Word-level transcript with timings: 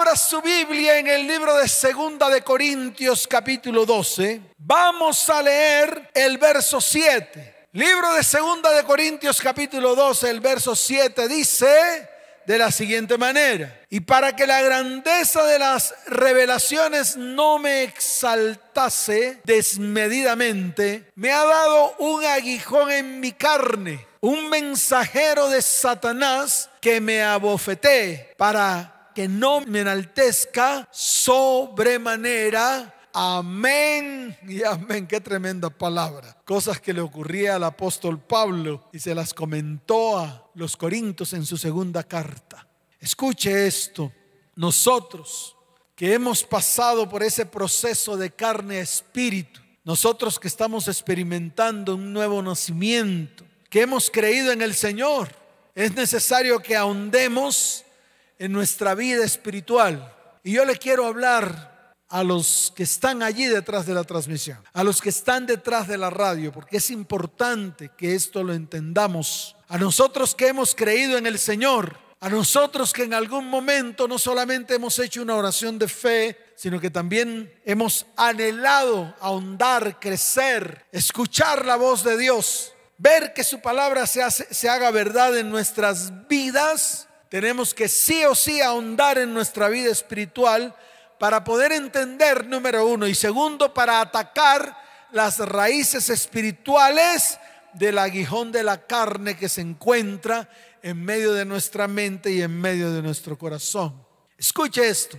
abra 0.00 0.16
su 0.16 0.40
Biblia 0.40 0.98
en 0.98 1.08
el 1.08 1.26
libro 1.26 1.54
de 1.56 1.68
Segunda 1.68 2.30
de 2.30 2.40
Corintios 2.40 3.26
capítulo 3.28 3.84
12, 3.84 4.40
vamos 4.56 5.28
a 5.28 5.42
leer 5.42 6.10
el 6.14 6.38
verso 6.38 6.80
7. 6.80 7.66
Libro 7.72 8.14
de 8.14 8.24
Segunda 8.24 8.72
de 8.72 8.84
Corintios 8.84 9.38
capítulo 9.42 9.94
12, 9.94 10.30
el 10.30 10.40
verso 10.40 10.74
7 10.74 11.28
dice 11.28 12.08
de 12.46 12.56
la 12.56 12.70
siguiente 12.70 13.18
manera, 13.18 13.78
y 13.90 14.00
para 14.00 14.34
que 14.34 14.46
la 14.46 14.62
grandeza 14.62 15.44
de 15.44 15.58
las 15.58 15.94
revelaciones 16.06 17.18
no 17.18 17.58
me 17.58 17.82
exaltase 17.82 19.42
desmedidamente, 19.44 21.10
me 21.14 21.30
ha 21.30 21.44
dado 21.44 21.94
un 21.98 22.24
aguijón 22.24 22.90
en 22.90 23.20
mi 23.20 23.32
carne, 23.32 24.06
un 24.20 24.48
mensajero 24.48 25.50
de 25.50 25.60
Satanás 25.60 26.70
que 26.80 27.02
me 27.02 27.22
abofetee 27.22 28.32
para 28.38 28.99
que 29.14 29.28
no 29.28 29.60
me 29.62 29.80
enaltezca 29.80 30.88
sobremanera 30.90 32.94
Amén 33.12 34.36
y 34.46 34.62
amén. 34.62 35.06
Qué 35.06 35.20
tremenda 35.20 35.68
palabra. 35.68 36.36
Cosas 36.44 36.80
que 36.80 36.92
le 36.92 37.00
ocurría 37.00 37.56
al 37.56 37.64
apóstol 37.64 38.20
Pablo 38.20 38.88
y 38.92 39.00
se 39.00 39.14
las 39.14 39.34
comentó 39.34 40.18
a 40.18 40.48
los 40.54 40.76
Corintios 40.76 41.32
en 41.32 41.44
su 41.44 41.56
segunda 41.56 42.04
carta. 42.04 42.66
Escuche 43.00 43.66
esto. 43.66 44.12
Nosotros 44.54 45.56
que 45.96 46.14
hemos 46.14 46.44
pasado 46.44 47.08
por 47.08 47.22
ese 47.22 47.46
proceso 47.46 48.16
de 48.16 48.30
carne 48.30 48.78
a 48.78 48.82
espíritu, 48.82 49.60
nosotros 49.84 50.38
que 50.38 50.48
estamos 50.48 50.86
experimentando 50.86 51.96
un 51.96 52.12
nuevo 52.12 52.40
nacimiento, 52.42 53.44
que 53.68 53.82
hemos 53.82 54.10
creído 54.10 54.52
en 54.52 54.62
el 54.62 54.74
Señor, 54.74 55.28
es 55.74 55.94
necesario 55.94 56.60
que 56.60 56.76
ahondemos 56.76 57.84
en 58.40 58.52
nuestra 58.52 58.94
vida 58.94 59.22
espiritual. 59.22 60.16
Y 60.42 60.52
yo 60.52 60.64
le 60.64 60.76
quiero 60.76 61.06
hablar 61.06 61.94
a 62.08 62.24
los 62.24 62.72
que 62.74 62.82
están 62.82 63.22
allí 63.22 63.46
detrás 63.46 63.84
de 63.86 63.92
la 63.92 64.02
transmisión, 64.02 64.58
a 64.72 64.82
los 64.82 65.00
que 65.00 65.10
están 65.10 65.46
detrás 65.46 65.86
de 65.86 65.98
la 65.98 66.08
radio, 66.08 66.50
porque 66.50 66.78
es 66.78 66.90
importante 66.90 67.90
que 67.96 68.14
esto 68.14 68.42
lo 68.42 68.54
entendamos. 68.54 69.54
A 69.68 69.76
nosotros 69.76 70.34
que 70.34 70.48
hemos 70.48 70.74
creído 70.74 71.18
en 71.18 71.26
el 71.26 71.38
Señor, 71.38 71.98
a 72.18 72.30
nosotros 72.30 72.94
que 72.94 73.04
en 73.04 73.12
algún 73.12 73.46
momento 73.46 74.08
no 74.08 74.18
solamente 74.18 74.74
hemos 74.74 74.98
hecho 74.98 75.20
una 75.20 75.36
oración 75.36 75.78
de 75.78 75.88
fe, 75.88 76.38
sino 76.56 76.80
que 76.80 76.90
también 76.90 77.52
hemos 77.66 78.06
anhelado 78.16 79.14
ahondar, 79.20 80.00
crecer, 80.00 80.86
escuchar 80.92 81.66
la 81.66 81.76
voz 81.76 82.02
de 82.04 82.16
Dios, 82.16 82.72
ver 82.96 83.34
que 83.34 83.44
su 83.44 83.60
palabra 83.60 84.06
se, 84.06 84.28
se 84.30 84.68
haga 84.70 84.90
verdad 84.90 85.36
en 85.36 85.50
nuestras 85.50 86.26
vidas, 86.26 87.06
tenemos 87.30 87.72
que 87.72 87.88
sí 87.88 88.24
o 88.24 88.34
sí 88.34 88.60
ahondar 88.60 89.16
en 89.16 89.32
nuestra 89.32 89.68
vida 89.68 89.90
espiritual 89.90 90.74
para 91.16 91.44
poder 91.44 91.70
entender, 91.70 92.44
número 92.44 92.84
uno, 92.86 93.06
y 93.06 93.14
segundo, 93.14 93.72
para 93.72 94.00
atacar 94.00 94.76
las 95.12 95.38
raíces 95.38 96.10
espirituales 96.10 97.38
del 97.72 97.98
aguijón 97.98 98.50
de 98.50 98.64
la 98.64 98.84
carne 98.84 99.36
que 99.36 99.48
se 99.48 99.60
encuentra 99.60 100.50
en 100.82 101.04
medio 101.04 101.32
de 101.32 101.44
nuestra 101.44 101.86
mente 101.86 102.32
y 102.32 102.42
en 102.42 102.60
medio 102.60 102.92
de 102.92 103.00
nuestro 103.00 103.38
corazón. 103.38 104.04
Escuche 104.36 104.88
esto. 104.88 105.16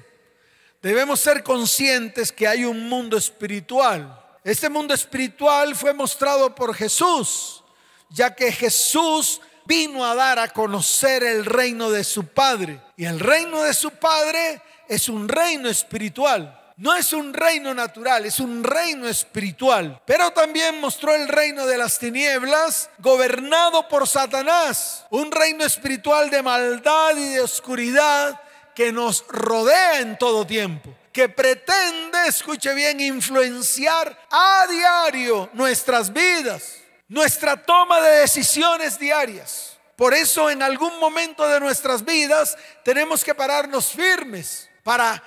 Debemos 0.82 1.22
ser 1.22 1.44
conscientes 1.44 2.34
que 2.34 2.46
hay 2.46 2.66
un 2.66 2.90
mundo 2.90 3.16
espiritual. 3.16 4.20
Este 4.44 4.68
mundo 4.68 4.94
espiritual 4.94 5.76
fue 5.78 5.94
mostrado 5.94 6.54
por 6.54 6.76
Jesús, 6.76 7.64
ya 8.10 8.36
que 8.36 8.52
Jesús 8.52 9.40
vino 9.66 10.06
a 10.06 10.16
dar 10.16 10.40
a 10.40 10.50
conocer 10.50 11.24
el 11.24 11.46
reino 11.46 11.90
de 11.90 12.04
su 12.04 12.28
Padre. 12.28 12.82
Y 12.98 13.06
el 13.06 13.20
reino 13.20 13.62
de 13.64 13.74
su 13.74 13.92
Padre 13.92 14.62
es 14.88 15.10
un 15.10 15.28
reino 15.28 15.70
espiritual. 15.70 16.58
No 16.78 16.96
es 16.96 17.14
un 17.14 17.32
reino 17.34 17.76
natural, 17.76 18.26
es 18.26 18.40
un 18.40 18.64
reino 18.64 19.08
espiritual. 19.08 20.02
Pero 20.06 20.32
también 20.32 20.82
mostró 20.82 21.14
el 21.14 21.28
reino 21.28 21.68
de 21.68 21.78
las 21.78 22.00
tinieblas 22.00 22.90
gobernado 22.98 23.88
por 23.88 24.08
Satanás. 24.08 25.06
Un 25.12 25.32
reino 25.32 25.64
espiritual 25.64 26.32
de 26.32 26.42
maldad 26.42 27.16
y 27.18 27.34
de 27.36 27.42
oscuridad 27.42 28.42
que 28.74 28.92
nos 28.92 29.24
rodea 29.28 30.00
en 30.00 30.18
todo 30.18 30.48
tiempo. 30.48 30.90
Que 31.14 31.30
pretende, 31.30 32.26
escuche 32.28 32.74
bien, 32.74 33.00
influenciar 33.00 34.18
a 34.32 34.66
diario 34.68 35.50
nuestras 35.54 36.12
vidas, 36.12 36.78
nuestra 37.12 37.58
toma 37.58 38.00
de 38.00 38.22
decisiones 38.22 38.98
diarias. 38.98 39.78
Por 39.98 40.14
eso 40.14 40.50
en 40.50 40.64
algún 40.64 40.98
momento 40.98 41.46
de 41.46 41.60
nuestras 41.60 42.06
vidas 42.06 42.58
tenemos 42.86 43.22
que 43.22 43.36
pararnos 43.36 43.92
firmes 43.92 44.70
para 44.82 45.22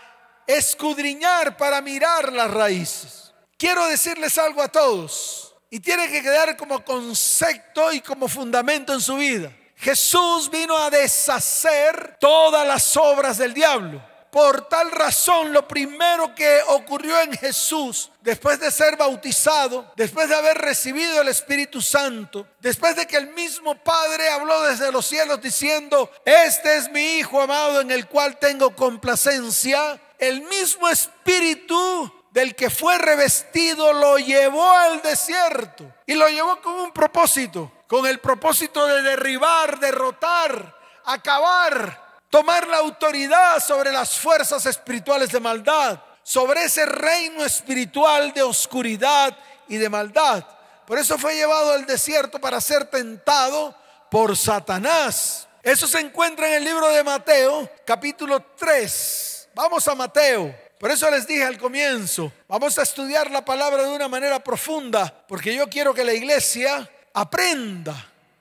escudriñar, 0.47 1.59
para 1.59 1.83
mirar 1.83 2.33
las 2.33 2.51
raíces. 2.51 3.35
Quiero 3.59 3.87
decirles 3.87 4.39
algo 4.39 4.63
a 4.63 4.69
todos 4.69 5.55
y 5.69 5.79
tiene 5.79 6.09
que 6.09 6.23
quedar 6.23 6.57
como 6.57 6.83
concepto 6.83 7.93
y 7.93 8.01
como 8.01 8.29
fundamento 8.29 8.95
en 8.95 9.03
su 9.03 9.17
vida. 9.17 9.53
Jesús 9.77 10.51
vino 10.51 10.79
a 10.79 10.89
deshacer 10.89 12.17
todas 12.19 12.67
las 12.67 12.97
obras 12.97 13.37
del 13.37 13.53
diablo. 13.53 14.03
Por 14.35 14.63
tal 14.63 14.91
razón, 14.91 15.53
lo 15.53 15.69
primero 15.69 16.35
que 16.35 16.61
ocurrió 16.67 17.21
en 17.21 17.35
Jesús, 17.35 18.11
después 18.21 18.59
de 18.59 18.73
ser 18.73 18.97
bautizado, 18.97 19.93
después 19.95 20.29
de 20.29 20.35
haber 20.35 20.59
recibido 20.59 21.21
el 21.21 21.29
Espíritu 21.29 21.81
Santo, 21.81 22.45
después 22.59 22.97
de 22.97 23.07
que 23.07 23.17
el 23.17 23.29
mismo 23.29 23.77
Padre 23.77 24.29
habló 24.29 24.63
desde 24.63 24.91
los 24.91 25.07
cielos 25.07 25.41
diciendo, 25.41 26.11
este 26.25 26.79
es 26.79 26.91
mi 26.91 27.19
Hijo 27.19 27.41
amado 27.41 27.81
en 27.81 27.93
el 27.93 28.09
cual 28.09 28.37
tengo 28.41 28.75
complacencia, 28.75 30.01
el 30.19 30.43
mismo 30.43 30.89
Espíritu 30.89 32.13
del 32.33 32.57
que 32.57 32.71
fue 32.71 32.99
revestido 32.99 33.93
lo 33.93 34.19
llevó 34.19 34.69
al 34.69 35.01
desierto 35.01 35.89
y 36.07 36.15
lo 36.15 36.29
llevó 36.29 36.61
con 36.61 36.75
un 36.75 36.93
propósito, 36.93 37.71
con 37.87 38.05
el 38.05 38.19
propósito 38.19 38.85
de 38.85 39.01
derribar, 39.01 39.79
derrotar, 39.79 40.77
acabar 41.05 42.04
tomar 42.35 42.67
la 42.67 42.79
autoridad 42.79 43.61
sobre 43.61 43.93
las 43.93 44.19
fuerzas 44.19 44.67
espirituales 44.67 45.31
de 45.31 45.39
maldad, 45.39 46.01
sobre 46.25 46.65
ese 46.65 46.85
reino 46.85 47.45
espiritual 47.45 48.33
de 48.33 48.43
oscuridad 48.43 49.39
y 49.69 49.77
de 49.77 49.89
maldad. 49.89 50.45
Por 50.85 50.99
eso 50.99 51.17
fue 51.17 51.37
llevado 51.37 51.71
al 51.71 51.87
desierto 51.87 52.41
para 52.41 52.61
ser 52.61 52.87
tentado 52.87 53.73
por 54.11 54.37
Satanás. 54.37 55.47
Eso 55.63 55.87
se 55.87 56.01
encuentra 56.01 56.49
en 56.49 56.55
el 56.55 56.65
libro 56.65 56.89
de 56.89 57.05
Mateo, 57.05 57.71
capítulo 57.87 58.43
3. 58.57 59.51
Vamos 59.55 59.87
a 59.87 59.95
Mateo. 59.95 60.53
Por 60.81 60.91
eso 60.91 61.09
les 61.13 61.29
dije 61.29 61.45
al 61.45 61.57
comienzo, 61.57 62.33
vamos 62.49 62.77
a 62.81 62.83
estudiar 62.83 63.31
la 63.31 63.45
palabra 63.45 63.85
de 63.85 63.95
una 63.95 64.09
manera 64.09 64.43
profunda, 64.43 65.25
porque 65.29 65.55
yo 65.55 65.69
quiero 65.69 65.95
que 65.95 66.03
la 66.03 66.13
iglesia 66.13 66.91
aprenda. 67.13 67.95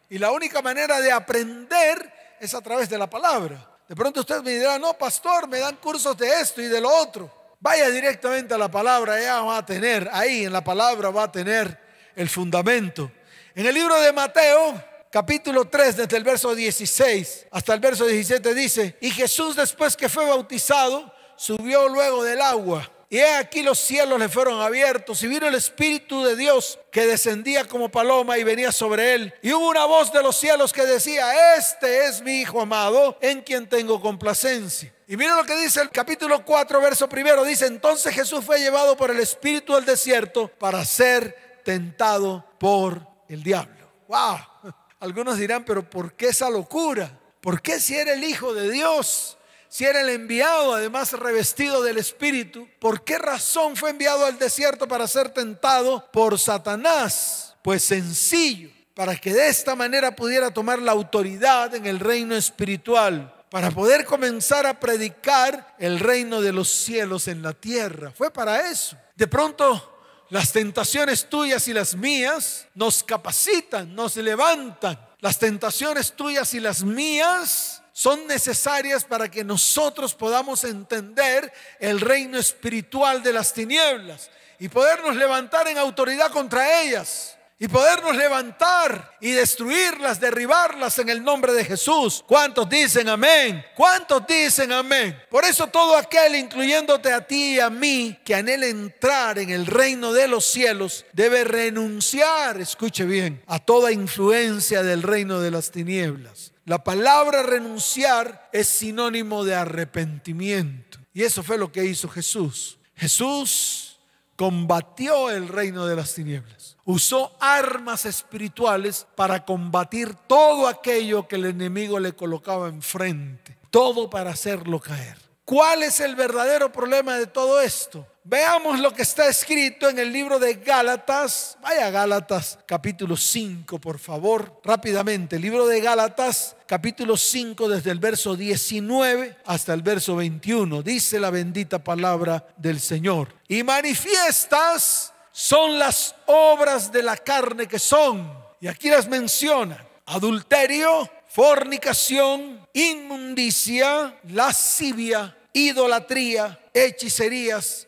Y 0.09 0.17
la 0.17 0.31
única 0.31 0.63
manera 0.63 0.99
de 0.99 1.11
aprender 1.11 2.11
es 2.39 2.55
a 2.55 2.61
través 2.61 2.89
de 2.89 2.97
la 2.97 3.07
palabra. 3.07 3.69
De 3.87 3.95
pronto 3.95 4.21
usted 4.21 4.41
me 4.41 4.51
dirá, 4.51 4.79
no, 4.79 4.93
pastor, 4.93 5.47
me 5.47 5.59
dan 5.59 5.75
cursos 5.75 6.17
de 6.17 6.41
esto 6.41 6.61
y 6.61 6.65
de 6.65 6.79
lo 6.79 6.89
otro. 6.89 7.29
Vaya 7.59 7.89
directamente 7.89 8.53
a 8.53 8.57
la 8.57 8.69
palabra, 8.69 9.21
ya 9.21 9.41
va 9.41 9.57
a 9.57 9.65
tener, 9.65 10.09
ahí 10.11 10.45
en 10.45 10.53
la 10.53 10.63
palabra 10.63 11.09
va 11.09 11.23
a 11.23 11.31
tener 11.31 11.79
el 12.15 12.29
fundamento. 12.29 13.11
En 13.55 13.65
el 13.65 13.73
libro 13.73 13.99
de 14.01 14.11
Mateo, 14.11 14.83
capítulo 15.09 15.65
3, 15.65 15.97
desde 15.97 16.17
el 16.17 16.23
verso 16.23 16.55
16 16.55 17.47
hasta 17.51 17.73
el 17.73 17.79
verso 17.79 18.05
17 18.05 18.53
dice, 18.53 18.97
y 18.99 19.11
Jesús 19.11 19.55
después 19.55 19.95
que 19.95 20.09
fue 20.09 20.25
bautizado, 20.25 21.13
subió 21.35 21.87
luego 21.87 22.23
del 22.23 22.41
agua. 22.41 22.89
Y 23.13 23.19
he 23.19 23.35
aquí 23.35 23.61
los 23.61 23.77
cielos 23.77 24.17
le 24.17 24.27
fueron 24.27 24.59
abiertos 24.59 25.21
y 25.21 25.27
vino 25.27 25.45
el 25.45 25.53
Espíritu 25.53 26.23
de 26.23 26.35
Dios 26.35 26.79
que 26.91 27.05
descendía 27.05 27.67
como 27.67 27.89
paloma 27.89 28.39
y 28.39 28.43
venía 28.43 28.71
sobre 28.71 29.13
él. 29.13 29.31
Y 29.43 29.53
hubo 29.53 29.69
una 29.69 29.85
voz 29.85 30.11
de 30.11 30.23
los 30.23 30.35
cielos 30.35 30.73
que 30.73 30.83
decía, 30.83 31.55
este 31.55 32.07
es 32.07 32.23
mi 32.23 32.41
Hijo 32.41 32.59
amado 32.59 33.15
en 33.21 33.41
quien 33.41 33.69
tengo 33.69 34.01
complacencia. 34.01 34.91
Y 35.07 35.15
mira 35.15 35.35
lo 35.35 35.43
que 35.43 35.55
dice 35.55 35.79
el 35.79 35.91
capítulo 35.91 36.43
4, 36.43 36.81
verso 36.81 37.07
primero. 37.07 37.43
Dice, 37.43 37.67
entonces 37.67 38.15
Jesús 38.15 38.43
fue 38.43 38.57
llevado 38.57 38.97
por 38.97 39.11
el 39.11 39.19
Espíritu 39.19 39.75
al 39.75 39.85
desierto 39.85 40.47
para 40.47 40.83
ser 40.83 41.61
tentado 41.63 42.43
por 42.57 42.99
el 43.29 43.43
diablo. 43.43 43.91
¡Wow! 44.07 44.39
Algunos 45.01 45.37
dirán, 45.37 45.63
pero 45.65 45.87
¿por 45.87 46.15
qué 46.15 46.29
esa 46.29 46.49
locura? 46.49 47.15
¿Por 47.41 47.61
qué 47.61 47.79
si 47.79 47.95
era 47.95 48.13
el 48.13 48.23
Hijo 48.23 48.55
de 48.55 48.71
Dios? 48.71 49.37
Si 49.73 49.85
era 49.85 50.01
el 50.01 50.09
enviado, 50.09 50.75
además 50.75 51.13
revestido 51.13 51.81
del 51.81 51.97
Espíritu, 51.97 52.67
¿por 52.77 53.03
qué 53.03 53.17
razón 53.17 53.75
fue 53.75 53.89
enviado 53.89 54.23
al 54.23 54.37
desierto 54.37 54.87
para 54.87 55.07
ser 55.07 55.29
tentado 55.29 56.11
por 56.11 56.37
Satanás? 56.37 57.55
Pues 57.63 57.83
sencillo, 57.83 58.69
para 58.93 59.15
que 59.15 59.33
de 59.33 59.47
esta 59.47 59.75
manera 59.75 60.15
pudiera 60.15 60.53
tomar 60.53 60.77
la 60.77 60.91
autoridad 60.91 61.73
en 61.73 61.87
el 61.87 61.99
reino 61.99 62.35
espiritual, 62.35 63.33
para 63.49 63.71
poder 63.71 64.05
comenzar 64.05 64.67
a 64.67 64.79
predicar 64.79 65.75
el 65.79 65.99
reino 65.99 66.39
de 66.39 66.53
los 66.53 66.69
cielos 66.69 67.27
en 67.27 67.41
la 67.41 67.53
tierra. 67.53 68.11
Fue 68.11 68.29
para 68.29 68.69
eso. 68.69 68.95
De 69.15 69.25
pronto 69.25 69.97
las 70.29 70.51
tentaciones 70.51 71.27
tuyas 71.27 71.67
y 71.67 71.73
las 71.73 71.95
mías 71.95 72.67
nos 72.75 73.03
capacitan, 73.03 73.95
nos 73.95 74.17
levantan. 74.17 74.99
Las 75.19 75.39
tentaciones 75.39 76.13
tuyas 76.13 76.53
y 76.53 76.59
las 76.59 76.83
mías 76.83 77.82
son 77.93 78.25
necesarias 78.25 79.05
para 79.05 79.29
que 79.29 79.43
nosotros 79.43 80.15
podamos 80.15 80.63
entender 80.63 81.53
el 81.79 82.01
reino 82.01 82.39
espiritual 82.39 83.21
de 83.21 83.31
las 83.31 83.53
tinieblas 83.53 84.31
y 84.59 84.67
podernos 84.67 85.15
levantar 85.15 85.67
en 85.67 85.77
autoridad 85.77 86.31
contra 86.31 86.81
ellas 86.81 87.37
y 87.59 87.67
podernos 87.67 88.15
levantar 88.15 89.15
y 89.21 89.31
destruirlas, 89.31 90.19
derribarlas 90.19 90.97
en 90.99 91.09
el 91.09 91.23
nombre 91.23 91.53
de 91.53 91.63
Jesús. 91.63 92.23
¿Cuántos 92.27 92.67
dicen 92.67 93.07
amén? 93.07 93.63
¿Cuántos 93.75 94.25
dicen 94.25 94.71
amén? 94.71 95.17
Por 95.29 95.45
eso 95.45 95.67
todo 95.67 95.95
aquel, 95.95 96.35
incluyéndote 96.35 97.13
a 97.13 97.25
ti 97.25 97.55
y 97.55 97.59
a 97.59 97.69
mí, 97.69 98.19
que 98.25 98.33
anhele 98.35 98.69
entrar 98.69 99.37
en 99.37 99.51
el 99.51 99.67
reino 99.67 100.11
de 100.11 100.27
los 100.27 100.45
cielos, 100.45 101.05
debe 101.13 101.43
renunciar, 101.43 102.59
escuche 102.59 103.05
bien, 103.05 103.41
a 103.45 103.59
toda 103.59 103.91
influencia 103.91 104.81
del 104.81 105.03
reino 105.03 105.39
de 105.39 105.51
las 105.51 105.69
tinieblas. 105.69 106.52
La 106.65 106.83
palabra 106.83 107.43
renunciar 107.43 108.49
es 108.53 108.67
sinónimo 108.67 109.43
de 109.43 109.55
arrepentimiento. 109.55 110.99
Y 111.13 111.23
eso 111.23 111.43
fue 111.43 111.57
lo 111.57 111.71
que 111.71 111.83
hizo 111.83 112.07
Jesús. 112.07 112.77
Jesús 112.95 113.99
combatió 114.37 115.29
el 115.29 115.49
reino 115.49 115.85
de 115.85 115.95
las 115.95 116.13
tinieblas. 116.15 116.77
Usó 116.85 117.35
armas 117.39 118.05
espirituales 118.05 119.05
para 119.15 119.43
combatir 119.45 120.15
todo 120.27 120.67
aquello 120.67 121.27
que 121.27 121.35
el 121.35 121.45
enemigo 121.45 121.99
le 121.99 122.13
colocaba 122.13 122.69
enfrente. 122.69 123.57
Todo 123.69 124.09
para 124.09 124.31
hacerlo 124.31 124.79
caer. 124.79 125.17
¿Cuál 125.45 125.83
es 125.83 125.99
el 125.99 126.15
verdadero 126.15 126.71
problema 126.71 127.17
de 127.17 127.27
todo 127.27 127.59
esto? 127.59 128.07
Veamos 128.25 128.79
lo 128.79 128.93
que 128.93 129.01
está 129.01 129.27
escrito 129.27 129.89
en 129.89 129.99
el 129.99 130.13
libro 130.13 130.39
de 130.39 130.53
Gálatas. 130.53 131.57
Vaya 131.61 131.89
Gálatas 131.89 132.57
capítulo 132.65 133.17
5, 133.17 133.79
por 133.79 133.99
favor, 133.99 134.61
rápidamente. 134.63 135.37
libro 135.37 135.67
de 135.67 135.81
Gálatas 135.81 136.55
capítulo 136.65 137.17
5 137.17 137.67
desde 137.67 137.91
el 137.91 137.99
verso 137.99 138.37
19 138.37 139.39
hasta 139.45 139.73
el 139.73 139.81
verso 139.81 140.15
21. 140.15 140.81
Dice 140.83 141.19
la 141.19 141.31
bendita 141.31 141.83
palabra 141.83 142.47
del 142.55 142.79
Señor. 142.79 143.27
Y 143.49 143.61
manifiestas 143.61 145.11
son 145.33 145.77
las 145.77 146.15
obras 146.25 146.93
de 146.93 147.03
la 147.03 147.17
carne 147.17 147.67
que 147.67 147.77
son. 147.77 148.31
Y 148.61 148.67
aquí 148.67 148.89
las 148.89 149.09
menciona. 149.09 149.85
Adulterio, 150.05 151.09
fornicación, 151.27 152.65
inmundicia, 152.71 154.17
lascivia, 154.29 155.35
idolatría, 155.51 156.57
hechicerías 156.73 157.87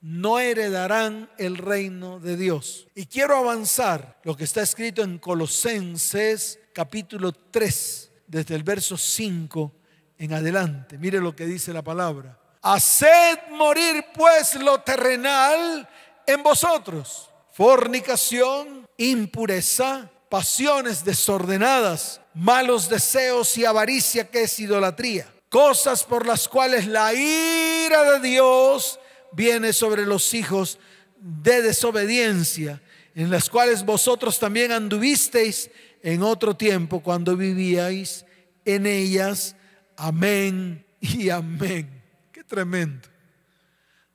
no 0.00 0.38
heredarán 0.38 1.30
el 1.38 1.56
reino 1.56 2.20
de 2.20 2.36
Dios. 2.36 2.86
Y 2.94 3.06
quiero 3.06 3.36
avanzar 3.36 4.18
lo 4.24 4.36
que 4.36 4.44
está 4.44 4.62
escrito 4.62 5.02
en 5.02 5.18
Colosenses 5.18 6.58
capítulo 6.72 7.32
3, 7.32 8.10
desde 8.26 8.54
el 8.54 8.62
verso 8.62 8.96
5 8.96 9.72
en 10.18 10.32
adelante. 10.32 10.98
Mire 10.98 11.20
lo 11.20 11.34
que 11.34 11.46
dice 11.46 11.72
la 11.72 11.82
palabra. 11.82 12.38
Haced 12.62 13.38
morir 13.50 14.04
pues 14.14 14.54
lo 14.54 14.80
terrenal 14.80 15.88
en 16.26 16.42
vosotros. 16.42 17.30
Fornicación, 17.52 18.86
impureza, 18.96 20.10
pasiones 20.28 21.04
desordenadas, 21.04 22.20
malos 22.34 22.88
deseos 22.88 23.56
y 23.58 23.64
avaricia 23.64 24.30
que 24.30 24.42
es 24.42 24.60
idolatría. 24.60 25.32
Cosas 25.48 26.04
por 26.04 26.26
las 26.26 26.46
cuales 26.48 26.86
la 26.86 27.12
ira 27.12 28.12
de 28.12 28.20
Dios 28.20 28.99
viene 29.32 29.72
sobre 29.72 30.06
los 30.06 30.34
hijos 30.34 30.78
de 31.20 31.62
desobediencia, 31.62 32.80
en 33.14 33.30
las 33.30 33.50
cuales 33.50 33.84
vosotros 33.84 34.38
también 34.38 34.72
anduvisteis 34.72 35.70
en 36.02 36.22
otro 36.22 36.56
tiempo 36.56 37.00
cuando 37.00 37.36
vivíais 37.36 38.24
en 38.64 38.86
ellas. 38.86 39.56
Amén 39.96 40.84
y 41.00 41.28
amén. 41.28 42.02
Qué 42.32 42.44
tremendo. 42.44 43.08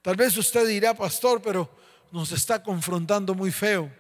Tal 0.01 0.15
vez 0.15 0.37
usted 0.37 0.67
dirá, 0.67 0.93
pastor, 0.93 1.41
pero 1.41 1.69
nos 2.11 2.31
está 2.31 2.61
confrontando 2.61 3.33
muy 3.33 3.51
feo 3.51 3.91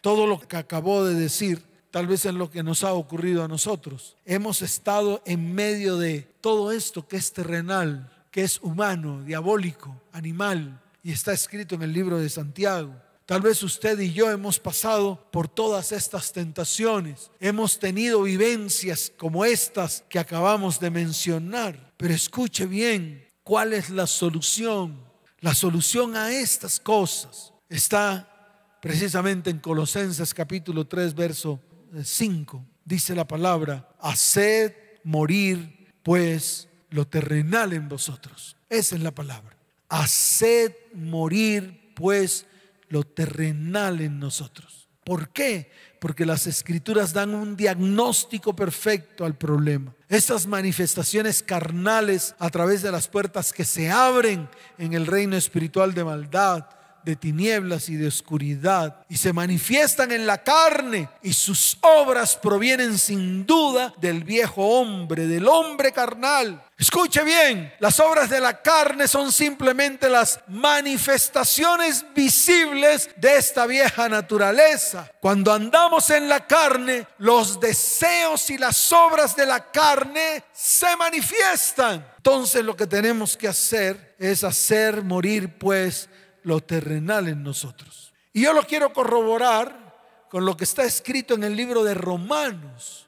todo 0.00 0.26
lo 0.26 0.40
que 0.40 0.56
acabó 0.56 1.04
de 1.04 1.14
decir. 1.14 1.62
Tal 1.90 2.06
vez 2.06 2.24
es 2.24 2.34
lo 2.34 2.50
que 2.50 2.62
nos 2.62 2.84
ha 2.84 2.94
ocurrido 2.94 3.44
a 3.44 3.48
nosotros. 3.48 4.16
Hemos 4.24 4.62
estado 4.62 5.22
en 5.26 5.54
medio 5.54 5.98
de 5.98 6.22
todo 6.40 6.72
esto 6.72 7.06
que 7.06 7.16
es 7.16 7.32
terrenal, 7.32 8.11
que 8.32 8.42
es 8.42 8.58
humano, 8.62 9.22
diabólico, 9.22 9.94
animal, 10.10 10.82
y 11.04 11.12
está 11.12 11.32
escrito 11.32 11.74
en 11.74 11.82
el 11.82 11.92
libro 11.92 12.18
de 12.18 12.30
Santiago. 12.30 12.94
Tal 13.26 13.42
vez 13.42 13.62
usted 13.62 13.98
y 14.00 14.12
yo 14.12 14.30
hemos 14.30 14.58
pasado 14.58 15.28
por 15.30 15.48
todas 15.48 15.92
estas 15.92 16.32
tentaciones, 16.32 17.30
hemos 17.38 17.78
tenido 17.78 18.22
vivencias 18.22 19.12
como 19.16 19.44
estas 19.44 20.02
que 20.08 20.18
acabamos 20.18 20.80
de 20.80 20.90
mencionar, 20.90 21.92
pero 21.96 22.14
escuche 22.14 22.66
bien, 22.66 23.24
¿cuál 23.44 23.74
es 23.74 23.90
la 23.90 24.06
solución? 24.06 24.98
La 25.40 25.54
solución 25.54 26.16
a 26.16 26.32
estas 26.32 26.80
cosas 26.80 27.52
está 27.68 28.78
precisamente 28.80 29.50
en 29.50 29.58
Colosenses 29.58 30.32
capítulo 30.32 30.86
3, 30.86 31.14
verso 31.14 31.60
5. 32.02 32.64
Dice 32.84 33.14
la 33.14 33.28
palabra, 33.28 33.88
haced 34.00 34.72
morir 35.04 35.92
pues 36.02 36.68
lo 36.92 37.06
terrenal 37.06 37.72
en 37.72 37.88
vosotros. 37.88 38.56
Esa 38.68 38.94
es 38.96 39.02
la 39.02 39.10
palabra. 39.10 39.56
Haced 39.88 40.72
morir 40.94 41.92
pues 41.94 42.46
lo 42.88 43.04
terrenal 43.04 44.00
en 44.00 44.18
nosotros. 44.18 44.88
¿Por 45.04 45.30
qué? 45.30 45.70
Porque 45.98 46.24
las 46.24 46.46
escrituras 46.46 47.12
dan 47.12 47.34
un 47.34 47.56
diagnóstico 47.56 48.54
perfecto 48.54 49.24
al 49.24 49.36
problema. 49.36 49.92
Estas 50.08 50.46
manifestaciones 50.46 51.42
carnales 51.42 52.34
a 52.38 52.50
través 52.50 52.82
de 52.82 52.92
las 52.92 53.08
puertas 53.08 53.52
que 53.52 53.64
se 53.64 53.90
abren 53.90 54.48
en 54.78 54.92
el 54.92 55.06
reino 55.06 55.36
espiritual 55.36 55.94
de 55.94 56.04
maldad 56.04 56.66
de 57.04 57.16
tinieblas 57.16 57.88
y 57.88 57.96
de 57.96 58.08
oscuridad 58.08 59.04
y 59.08 59.16
se 59.16 59.32
manifiestan 59.32 60.12
en 60.12 60.26
la 60.26 60.42
carne 60.42 61.08
y 61.22 61.32
sus 61.32 61.78
obras 61.80 62.36
provienen 62.36 62.98
sin 62.98 63.44
duda 63.46 63.92
del 64.00 64.24
viejo 64.24 64.80
hombre, 64.80 65.26
del 65.26 65.48
hombre 65.48 65.92
carnal. 65.92 66.62
Escuche 66.78 67.22
bien, 67.22 67.72
las 67.78 68.00
obras 68.00 68.28
de 68.28 68.40
la 68.40 68.60
carne 68.60 69.06
son 69.06 69.30
simplemente 69.30 70.08
las 70.08 70.40
manifestaciones 70.48 72.04
visibles 72.14 73.08
de 73.16 73.36
esta 73.36 73.66
vieja 73.66 74.08
naturaleza. 74.08 75.08
Cuando 75.20 75.52
andamos 75.52 76.10
en 76.10 76.28
la 76.28 76.44
carne, 76.44 77.06
los 77.18 77.60
deseos 77.60 78.50
y 78.50 78.58
las 78.58 78.92
obras 78.92 79.36
de 79.36 79.46
la 79.46 79.70
carne 79.70 80.42
se 80.52 80.96
manifiestan. 80.96 82.04
Entonces 82.16 82.64
lo 82.64 82.76
que 82.76 82.86
tenemos 82.86 83.36
que 83.36 83.48
hacer 83.48 84.16
es 84.18 84.42
hacer 84.42 85.02
morir 85.02 85.58
pues 85.58 86.08
lo 86.42 86.60
terrenal 86.60 87.28
en 87.28 87.42
nosotros. 87.42 88.12
Y 88.32 88.42
yo 88.42 88.52
lo 88.52 88.62
quiero 88.62 88.92
corroborar 88.92 90.26
con 90.30 90.44
lo 90.44 90.56
que 90.56 90.64
está 90.64 90.84
escrito 90.84 91.34
en 91.34 91.44
el 91.44 91.54
libro 91.54 91.84
de 91.84 91.94
Romanos. 91.94 93.06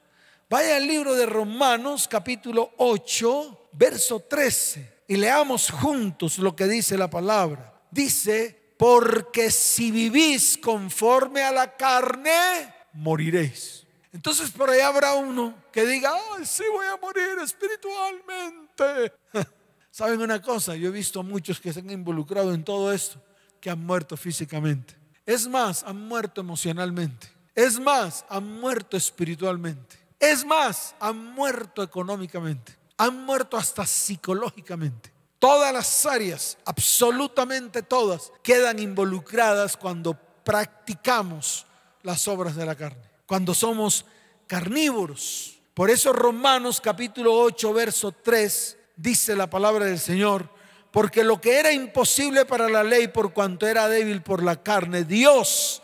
Vaya 0.49 0.75
al 0.77 0.85
libro 0.87 1.15
de 1.15 1.25
Romanos 1.25 2.07
capítulo 2.07 2.73
8, 2.77 3.69
verso 3.73 4.19
13, 4.19 5.03
y 5.07 5.17
leamos 5.17 5.71
juntos 5.71 6.37
lo 6.37 6.55
que 6.55 6.65
dice 6.65 6.97
la 6.97 7.09
palabra. 7.09 7.73
Dice, 7.89 8.73
porque 8.77 9.49
si 9.49 9.89
vivís 9.89 10.57
conforme 10.57 11.41
a 11.41 11.51
la 11.51 11.75
carne, 11.75 12.73
moriréis. 12.93 13.85
Entonces 14.13 14.51
por 14.51 14.69
ahí 14.69 14.81
habrá 14.81 15.13
uno 15.15 15.55
que 15.71 15.85
diga, 15.85 16.13
ay, 16.37 16.45
sí 16.45 16.63
voy 16.71 16.85
a 16.85 16.97
morir 16.97 17.37
espiritualmente. 17.43 19.13
¿Saben 19.95 20.21
una 20.21 20.41
cosa? 20.41 20.75
Yo 20.75 20.89
he 20.89 20.91
visto 20.91 21.21
a 21.21 21.23
muchos 21.23 21.61
que 21.61 21.71
se 21.71 21.79
han 21.79 21.89
involucrado 21.89 22.53
en 22.53 22.65
todo 22.65 22.91
esto, 22.91 23.17
que 23.61 23.69
han 23.69 23.79
muerto 23.79 24.17
físicamente. 24.17 24.93
Es 25.25 25.47
más, 25.47 25.83
han 25.83 26.05
muerto 26.09 26.41
emocionalmente. 26.41 27.29
Es 27.55 27.79
más, 27.79 28.25
han 28.27 28.59
muerto 28.59 28.97
espiritualmente. 28.97 29.95
Es 30.19 30.43
más, 30.43 30.95
han 30.99 31.31
muerto 31.33 31.81
económicamente. 31.81 32.75
Han 32.97 33.23
muerto 33.23 33.55
hasta 33.55 33.85
psicológicamente. 33.85 35.13
Todas 35.39 35.71
las 35.71 36.05
áreas, 36.05 36.57
absolutamente 36.65 37.81
todas, 37.81 38.33
quedan 38.43 38.79
involucradas 38.79 39.77
cuando 39.77 40.19
practicamos 40.43 41.65
las 42.03 42.27
obras 42.27 42.57
de 42.57 42.65
la 42.65 42.75
carne. 42.75 43.01
Cuando 43.25 43.53
somos 43.53 44.03
carnívoros. 44.45 45.57
Por 45.73 45.89
eso 45.89 46.11
Romanos 46.11 46.81
capítulo 46.81 47.33
8, 47.33 47.71
verso 47.73 48.11
3 48.11 48.79
dice 48.95 49.35
la 49.35 49.49
palabra 49.49 49.85
del 49.85 49.99
Señor, 49.99 50.49
porque 50.91 51.23
lo 51.23 51.41
que 51.41 51.59
era 51.59 51.71
imposible 51.71 52.45
para 52.45 52.69
la 52.69 52.83
ley 52.83 53.09
por 53.09 53.33
cuanto 53.33 53.67
era 53.67 53.87
débil 53.87 54.21
por 54.21 54.43
la 54.43 54.61
carne, 54.61 55.03
Dios 55.03 55.81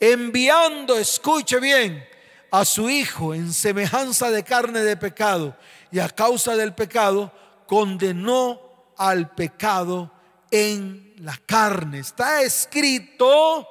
enviando, 0.00 0.96
escuche 0.96 1.60
bien, 1.60 2.06
a 2.50 2.64
su 2.64 2.88
Hijo 2.88 3.34
en 3.34 3.52
semejanza 3.52 4.30
de 4.30 4.44
carne 4.44 4.80
de 4.80 4.96
pecado 4.96 5.56
y 5.90 5.98
a 5.98 6.08
causa 6.08 6.56
del 6.56 6.74
pecado, 6.74 7.32
condenó 7.66 8.60
al 8.96 9.34
pecado 9.34 10.12
en 10.50 11.14
la 11.18 11.36
carne. 11.44 11.98
Está 11.98 12.42
escrito 12.42 13.66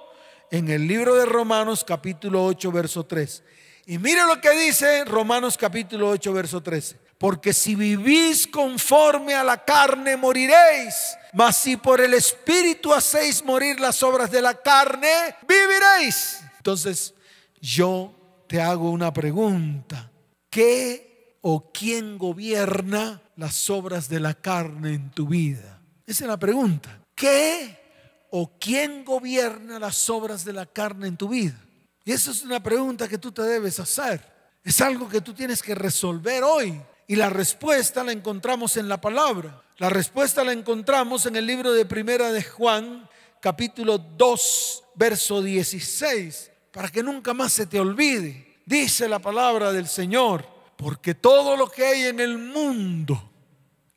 en 0.52 0.70
el 0.70 0.88
libro 0.88 1.16
de 1.16 1.26
Romanos 1.26 1.84
capítulo 1.84 2.46
8, 2.46 2.72
verso 2.72 3.06
3. 3.06 3.44
Y 3.88 3.98
mire 3.98 4.26
lo 4.26 4.40
que 4.42 4.52
dice 4.52 5.06
Romanos 5.06 5.58
capítulo 5.58 6.10
8, 6.10 6.34
verso 6.34 6.62
13. 6.62 7.05
Porque 7.26 7.54
si 7.54 7.74
vivís 7.74 8.46
conforme 8.46 9.34
a 9.34 9.44
la 9.44 9.66
carne, 9.66 10.16
moriréis. 10.16 11.18
Mas 11.34 11.58
si 11.58 11.76
por 11.76 12.00
el 12.00 12.14
Espíritu 12.14 12.94
hacéis 12.94 13.44
morir 13.44 13.80
las 13.80 14.04
obras 14.04 14.30
de 14.30 14.44
la 14.44 14.62
carne, 14.62 15.10
viviréis. 15.48 16.42
Entonces, 16.58 17.16
yo 17.60 18.14
te 18.46 18.62
hago 18.62 18.92
una 18.92 19.12
pregunta. 19.12 20.12
¿Qué 20.52 21.40
o 21.42 21.72
quién 21.72 22.20
gobierna 22.20 23.20
las 23.38 23.72
obras 23.72 24.08
de 24.08 24.20
la 24.20 24.36
carne 24.36 24.94
en 24.94 25.10
tu 25.10 25.26
vida? 25.26 25.82
Esa 26.06 26.26
es 26.26 26.30
la 26.30 26.38
pregunta. 26.38 27.00
¿Qué 27.16 28.28
o 28.30 28.52
quién 28.60 29.04
gobierna 29.04 29.80
las 29.80 30.12
obras 30.12 30.46
de 30.46 30.54
la 30.54 30.68
carne 30.68 31.08
en 31.08 31.18
tu 31.18 31.30
vida? 31.30 31.60
Y 32.04 32.12
esa 32.12 32.30
es 32.30 32.44
una 32.44 32.62
pregunta 32.62 33.08
que 33.08 33.18
tú 33.18 33.32
te 33.32 33.42
debes 33.42 33.80
hacer. 33.80 34.22
Es 34.64 34.80
algo 34.80 35.10
que 35.10 35.22
tú 35.22 35.34
tienes 35.34 35.64
que 35.64 35.74
resolver 35.74 36.44
hoy. 36.44 36.80
Y 37.08 37.16
la 37.16 37.30
respuesta 37.30 38.04
la 38.04 38.12
encontramos 38.12 38.78
en 38.78 38.90
la 38.90 39.00
palabra. 39.00 39.62
La 39.78 39.90
respuesta 39.90 40.44
la 40.44 40.54
encontramos 40.54 41.26
en 41.26 41.36
el 41.36 41.46
libro 41.46 41.72
de 41.72 41.86
Primera 41.86 42.32
de 42.32 42.44
Juan, 42.44 43.08
capítulo 43.42 43.98
2, 43.98 44.84
verso 44.96 45.42
16, 45.42 46.52
para 46.72 46.90
que 46.90 47.04
nunca 47.04 47.34
más 47.34 47.54
se 47.54 47.68
te 47.68 47.80
olvide. 47.80 48.56
Dice 48.66 49.08
la 49.08 49.20
palabra 49.20 49.72
del 49.72 49.88
Señor, 49.88 50.48
porque 50.78 51.14
todo 51.14 51.56
lo 51.56 51.70
que 51.70 51.86
hay 51.86 52.06
en 52.06 52.20
el 52.20 52.38
mundo, 52.38 53.32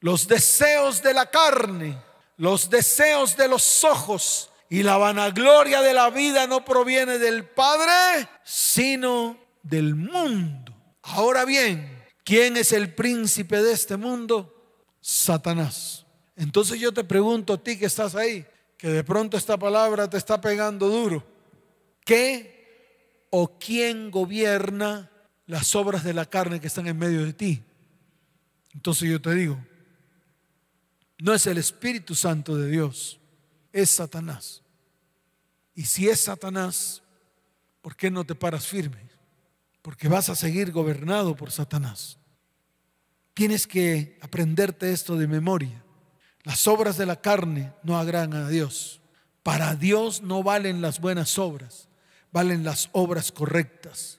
los 0.01 0.29
deseos 0.29 1.03
de 1.03 1.15
la 1.15 1.31
carne, 1.31 1.97
los 2.37 2.69
deseos 2.69 3.37
de 3.37 3.49
los 3.49 3.85
ojos 3.85 4.51
y 4.69 4.83
la 4.83 4.99
vanagloria 4.99 5.81
de 5.81 5.95
la 5.95 6.11
vida 6.11 6.47
no 6.47 6.65
proviene 6.65 7.19
del 7.19 7.45
Padre, 7.47 8.29
sino 8.45 9.39
del 9.63 9.95
mundo. 9.95 10.75
Ahora 11.03 11.47
bien, 11.47 11.98
¿quién 12.29 12.59
es 12.59 12.73
el 12.73 12.95
príncipe 12.95 13.63
de 13.63 13.73
este 13.73 13.97
mundo? 13.97 14.55
Satanás. 15.01 16.05
Entonces 16.37 16.79
yo 16.79 16.93
te 16.93 17.03
pregunto 17.03 17.55
a 17.55 17.65
ti 17.65 17.79
que 17.79 17.87
estás 17.87 18.15
ahí, 18.15 18.45
que 18.77 18.89
de 18.89 19.03
pronto 19.03 19.39
esta 19.39 19.57
palabra 19.57 20.11
te 20.11 20.19
está 20.19 20.39
pegando 20.39 20.89
duro. 20.89 21.27
¿Qué 22.05 23.25
o 23.31 23.59
quién 23.59 24.11
gobierna 24.11 25.11
las 25.47 25.75
obras 25.75 26.05
de 26.05 26.13
la 26.13 26.27
carne 26.27 26.61
que 26.61 26.67
están 26.67 26.87
en 26.87 26.99
medio 26.99 27.25
de 27.25 27.33
ti? 27.33 27.63
Entonces 28.75 29.09
yo 29.09 29.23
te 29.23 29.35
digo, 29.35 29.59
no 31.17 31.33
es 31.33 31.47
el 31.47 31.57
Espíritu 31.57 32.15
Santo 32.15 32.57
de 32.57 32.69
Dios, 32.69 33.19
es 33.73 33.89
Satanás. 33.89 34.63
Y 35.75 35.87
si 35.87 36.11
es 36.11 36.21
Satanás, 36.21 37.03
¿por 37.81 37.97
qué 37.97 38.11
no 38.11 38.23
te 38.25 38.35
paras 38.35 38.67
firme? 38.67 39.09
Porque 39.81 40.09
vas 40.09 40.29
a 40.29 40.37
seguir 40.37 40.73
gobernado 40.73 41.35
por 41.35 41.51
Satanás. 41.51 42.18
Tienes 43.39 43.69
que 43.69 44.19
aprenderte 44.21 44.91
esto 44.91 45.17
de 45.17 45.29
memoria. 45.29 45.81
Las 46.43 46.67
obras 46.67 46.99
de 46.99 47.07
la 47.07 47.21
carne 47.21 47.73
no 47.85 47.97
agradan 47.97 48.35
a 48.35 48.49
Dios. 48.49 49.01
Para 49.45 49.77
Dios 49.77 50.23
no 50.23 50.43
valen 50.43 50.83
las 50.83 51.01
buenas 51.01 51.39
obras, 51.39 51.89
valen 52.33 52.65
las 52.65 52.89
obras 52.91 53.31
correctas. 53.31 54.19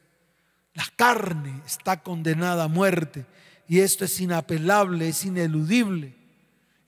La 0.74 0.86
carne 0.96 1.62
está 1.66 2.02
condenada 2.02 2.64
a 2.64 2.68
muerte 2.70 3.26
y 3.68 3.82
esto 3.82 4.06
es 4.06 4.22
inapelable, 4.22 5.10
es 5.10 5.26
ineludible. 5.26 6.16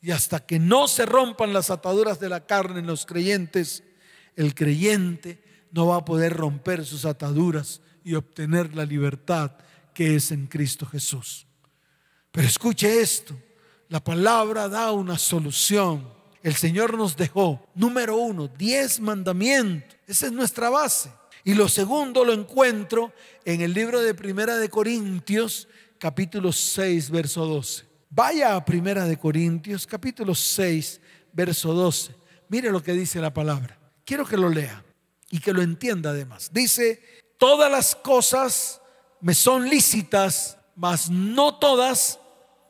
Y 0.01 0.11
hasta 0.11 0.39
que 0.39 0.57
no 0.57 0.87
se 0.87 1.05
rompan 1.05 1.51
las 1.51 1.69
ataduras 1.69 2.21
de 2.21 2.29
la 2.29 2.45
carne 2.45 2.79
en 2.79 2.87
los 2.87 3.05
creyentes, 3.05 3.83
el 4.37 4.55
creyente 4.55 5.43
no 5.73 5.87
va 5.87 5.97
a 5.97 6.05
poder 6.05 6.31
romper 6.31 6.85
sus 6.85 7.03
ataduras 7.03 7.81
y 8.05 8.13
obtener 8.13 8.73
la 8.73 8.85
libertad 8.85 9.51
que 9.93 10.15
es 10.15 10.31
en 10.31 10.47
Cristo 10.47 10.85
Jesús. 10.85 11.45
Pero 12.31 12.47
escuche 12.47 13.01
esto, 13.01 13.35
la 13.89 14.01
palabra 14.01 14.69
da 14.69 14.91
una 14.91 15.17
solución. 15.17 16.07
El 16.41 16.55
Señor 16.55 16.97
nos 16.97 17.17
dejó, 17.17 17.67
número 17.75 18.15
uno, 18.15 18.47
diez 18.47 18.99
mandamientos. 18.99 19.97
Esa 20.07 20.27
es 20.27 20.31
nuestra 20.31 20.69
base. 20.69 21.11
Y 21.43 21.55
lo 21.55 21.67
segundo 21.67 22.23
lo 22.23 22.33
encuentro 22.33 23.11
en 23.43 23.61
el 23.61 23.73
libro 23.73 24.01
de 24.01 24.13
Primera 24.13 24.57
de 24.57 24.69
Corintios, 24.69 25.67
capítulo 25.97 26.51
6, 26.51 27.09
verso 27.09 27.45
12. 27.45 27.85
Vaya 28.09 28.55
a 28.55 28.63
Primera 28.63 29.05
de 29.05 29.17
Corintios, 29.17 29.85
capítulo 29.85 30.33
6, 30.33 31.01
verso 31.33 31.73
12. 31.73 32.15
Mire 32.47 32.71
lo 32.71 32.81
que 32.81 32.93
dice 32.93 33.19
la 33.19 33.33
palabra. 33.33 33.77
Quiero 34.05 34.25
que 34.25 34.37
lo 34.37 34.49
lea 34.49 34.83
y 35.29 35.39
que 35.39 35.53
lo 35.53 35.61
entienda 35.61 36.11
además. 36.11 36.49
Dice, 36.53 37.01
todas 37.37 37.71
las 37.71 37.95
cosas 37.95 38.81
me 39.19 39.33
son 39.33 39.69
lícitas, 39.69 40.57
mas 40.75 41.09
no 41.09 41.55
todas 41.55 42.19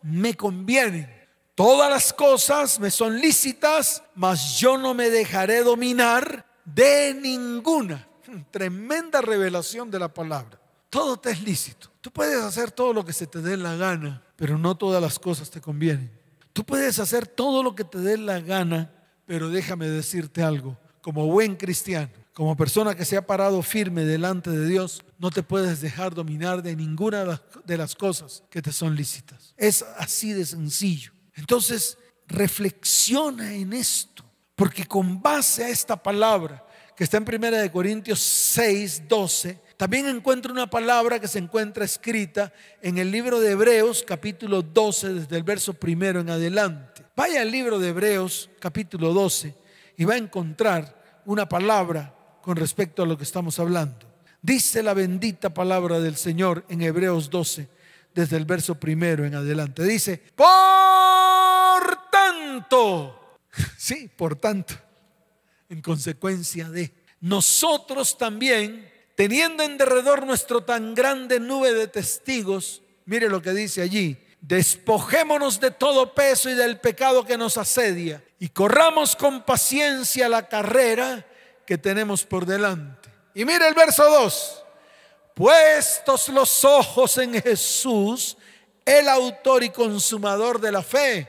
me 0.03 0.36
convienen. 0.36 1.10
Todas 1.55 1.89
las 1.89 2.13
cosas 2.13 2.79
me 2.79 2.89
son 2.89 3.20
lícitas, 3.20 4.03
mas 4.15 4.60
yo 4.60 4.77
no 4.77 4.93
me 4.93 5.10
dejaré 5.10 5.63
dominar 5.63 6.46
de 6.65 7.13
ninguna. 7.13 8.08
Tremenda 8.51 9.22
revelación 9.22 9.91
de 9.91 10.00
la 10.00 10.13
palabra. 10.13 10.60
Todo 10.89 11.17
te 11.17 11.31
es 11.31 11.41
lícito. 11.41 11.89
Tú 12.01 12.12
puedes 12.12 12.41
hacer 12.41 12.72
todo 12.72 12.93
lo 12.93 13.05
que 13.05 13.13
se 13.13 13.27
te 13.27 13.41
dé 13.41 13.58
la 13.58 13.75
gana, 13.75 14.24
pero 14.36 14.58
no 14.58 14.75
todas 14.75 15.01
las 15.01 15.20
cosas 15.20 15.50
te 15.50 15.62
convienen. 15.62 16.12
Tú 16.53 16.65
puedes 16.65 17.00
hacer 17.00 17.27
todo 17.27 17.63
lo 17.63 17.75
que 17.75 17.84
te 17.84 18.00
dé 18.00 18.17
la 18.17 18.39
gana, 18.39 18.91
pero 19.25 19.50
déjame 19.50 19.88
decirte 19.88 20.43
algo. 20.43 20.77
Como 21.01 21.27
buen 21.27 21.55
cristiano, 21.55 22.12
como 22.41 22.57
persona 22.57 22.95
que 22.95 23.05
se 23.05 23.17
ha 23.17 23.27
parado 23.27 23.62
firme 23.62 24.03
delante 24.03 24.50
de 24.50 24.65
Dios, 24.65 25.03
no 25.19 25.29
te 25.29 25.43
puedes 25.43 25.79
dejar 25.79 26.15
dominar 26.15 26.63
de 26.63 26.75
ninguna 26.75 27.39
de 27.65 27.77
las 27.77 27.93
cosas 27.93 28.41
que 28.50 28.63
te 28.63 28.71
son 28.71 28.95
lícitas. 28.95 29.53
Es 29.57 29.86
así 30.00 30.33
de 30.33 30.43
sencillo. 30.43 31.12
Entonces, 31.36 32.00
reflexiona 32.25 33.53
en 33.53 33.74
esto, 33.74 34.25
porque 34.55 34.88
con 34.88 35.21
base 35.21 35.65
a 35.65 35.69
esta 35.69 36.01
palabra 36.01 36.65
que 36.98 37.03
está 37.03 37.17
en 37.17 37.27
1 37.31 37.71
Corintios 37.71 38.17
6, 38.19 39.03
12, 39.07 39.62
también 39.77 40.07
encuentro 40.07 40.51
una 40.51 40.67
palabra 40.67 41.19
que 41.19 41.27
se 41.27 41.38
encuentra 41.38 41.86
escrita 41.86 42.51
en 42.81 42.98
el 42.98 43.12
libro 43.12 43.39
de 43.39 43.51
Hebreos 43.51 44.03
capítulo 44.03 44.63
12 44.63 45.13
desde 45.13 45.38
el 45.38 45.43
verso 45.43 45.75
primero 45.75 46.21
en 46.21 46.31
adelante. 46.31 47.05
Vaya 47.15 47.43
al 47.43 47.51
libro 47.51 47.77
de 47.77 47.89
Hebreos 47.89 48.50
capítulo 48.60 49.13
12 49.13 49.53
y 49.95 50.05
va 50.05 50.15
a 50.15 50.17
encontrar 50.17 51.21
una 51.24 51.48
palabra 51.48 52.15
con 52.41 52.55
respecto 52.55 53.03
a 53.03 53.05
lo 53.05 53.17
que 53.17 53.24
estamos 53.24 53.60
hablando. 53.60 54.07
Dice 54.41 54.81
la 54.81 54.93
bendita 54.93 55.53
palabra 55.53 56.00
del 56.00 56.15
Señor 56.15 56.65
en 56.67 56.81
Hebreos 56.81 57.29
12 57.29 57.67
desde 58.13 58.38
el 58.38 58.45
verso 58.45 58.75
primero 58.75 59.25
en 59.25 59.36
adelante. 59.36 59.83
Dice, 59.83 60.21
por 60.36 60.50
tanto, 62.12 63.38
sí, 63.77 64.10
por 64.15 64.36
tanto, 64.36 64.74
en 65.69 65.81
consecuencia 65.81 66.69
de, 66.69 66.91
nosotros 67.21 68.17
también 68.17 68.89
teniendo 69.15 69.63
en 69.63 69.77
derredor 69.77 70.25
nuestro 70.25 70.63
tan 70.63 70.95
grande 70.95 71.39
nube 71.39 71.74
de 71.74 71.88
testigos, 71.88 72.81
mire 73.05 73.29
lo 73.29 73.41
que 73.41 73.51
dice 73.51 73.81
allí, 73.81 74.17
despojémonos 74.41 75.60
de 75.60 75.69
todo 75.69 76.15
peso 76.15 76.50
y 76.50 76.55
del 76.55 76.79
pecado 76.79 77.24
que 77.24 77.38
nos 77.38 77.57
asedia 77.57 78.24
y 78.39 78.50
corramos 78.50 79.15
con 79.15 79.43
paciencia 79.43 80.27
la 80.27 80.48
carrera 80.48 81.25
que 81.65 81.77
tenemos 81.77 82.24
por 82.24 82.46
delante. 82.46 83.10
Y 83.34 83.46
mire 83.46 83.68
el 83.68 83.74
verso 83.74 84.03
2, 84.03 84.63
puestos 85.34 86.30
los 86.30 86.65
ojos 86.65 87.18
en 87.18 87.41
Jesús, 87.41 88.38
el 88.86 89.08
autor 89.08 89.63
y 89.63 89.70
consumador 89.70 90.60
de 90.60 90.72
la 90.72 90.82
fe, 90.82 91.27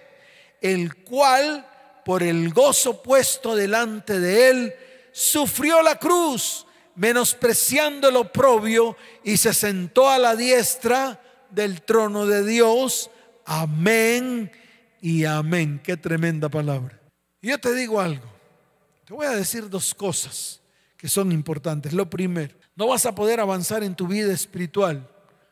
el 0.61 0.97
cual 1.05 1.67
por 2.05 2.23
el 2.23 2.53
gozo 2.53 3.03
puesto 3.03 3.55
delante 3.55 4.19
de 4.19 4.51
él, 4.51 4.75
sufrió 5.13 5.83
la 5.83 5.97
cruz 5.97 6.67
menospreciando 6.95 8.09
el 8.09 8.17
oprobio 8.17 8.97
y 9.25 9.37
se 9.37 9.55
sentó 9.55 10.09
a 10.09 10.19
la 10.19 10.37
diestra 10.37 11.21
del 11.51 11.83
trono 11.83 12.27
de 12.27 12.45
Dios. 12.45 13.11
Amén 13.45 14.51
y 15.01 15.25
amén. 15.25 15.81
Qué 15.83 15.97
tremenda 15.97 16.49
palabra. 16.49 16.99
Yo 17.41 17.59
te 17.59 17.75
digo 17.75 18.01
algo. 18.01 18.32
Te 19.13 19.17
voy 19.17 19.27
a 19.27 19.37
decir 19.37 19.69
dos 19.69 19.95
cosas 19.95 20.63
que 20.97 21.07
son 21.07 21.33
importantes. 21.33 21.93
Lo 21.93 22.09
primero, 22.09 22.57
no 22.75 22.87
vas 22.87 23.05
a 23.05 23.15
poder 23.15 23.41
avanzar 23.41 23.85
en 23.85 23.95
tu 23.95 24.07
vida 24.07 24.33
espiritual 24.33 25.07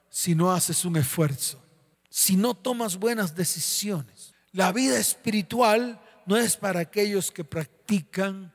si 0.09 0.35
no 0.35 0.51
haces 0.51 0.87
un 0.87 0.97
esfuerzo. 0.97 1.63
si 2.09 2.37
no 2.37 2.55
tomas 2.55 2.97
buenas 2.97 3.37
decisiones. 3.37 4.33
La 4.53 4.73
vida 4.73 4.99
espiritual 4.99 6.01
no 6.25 6.39
es 6.39 6.57
para 6.57 6.81
aquellos 6.81 7.31
que 7.31 7.45
practican 7.45 8.51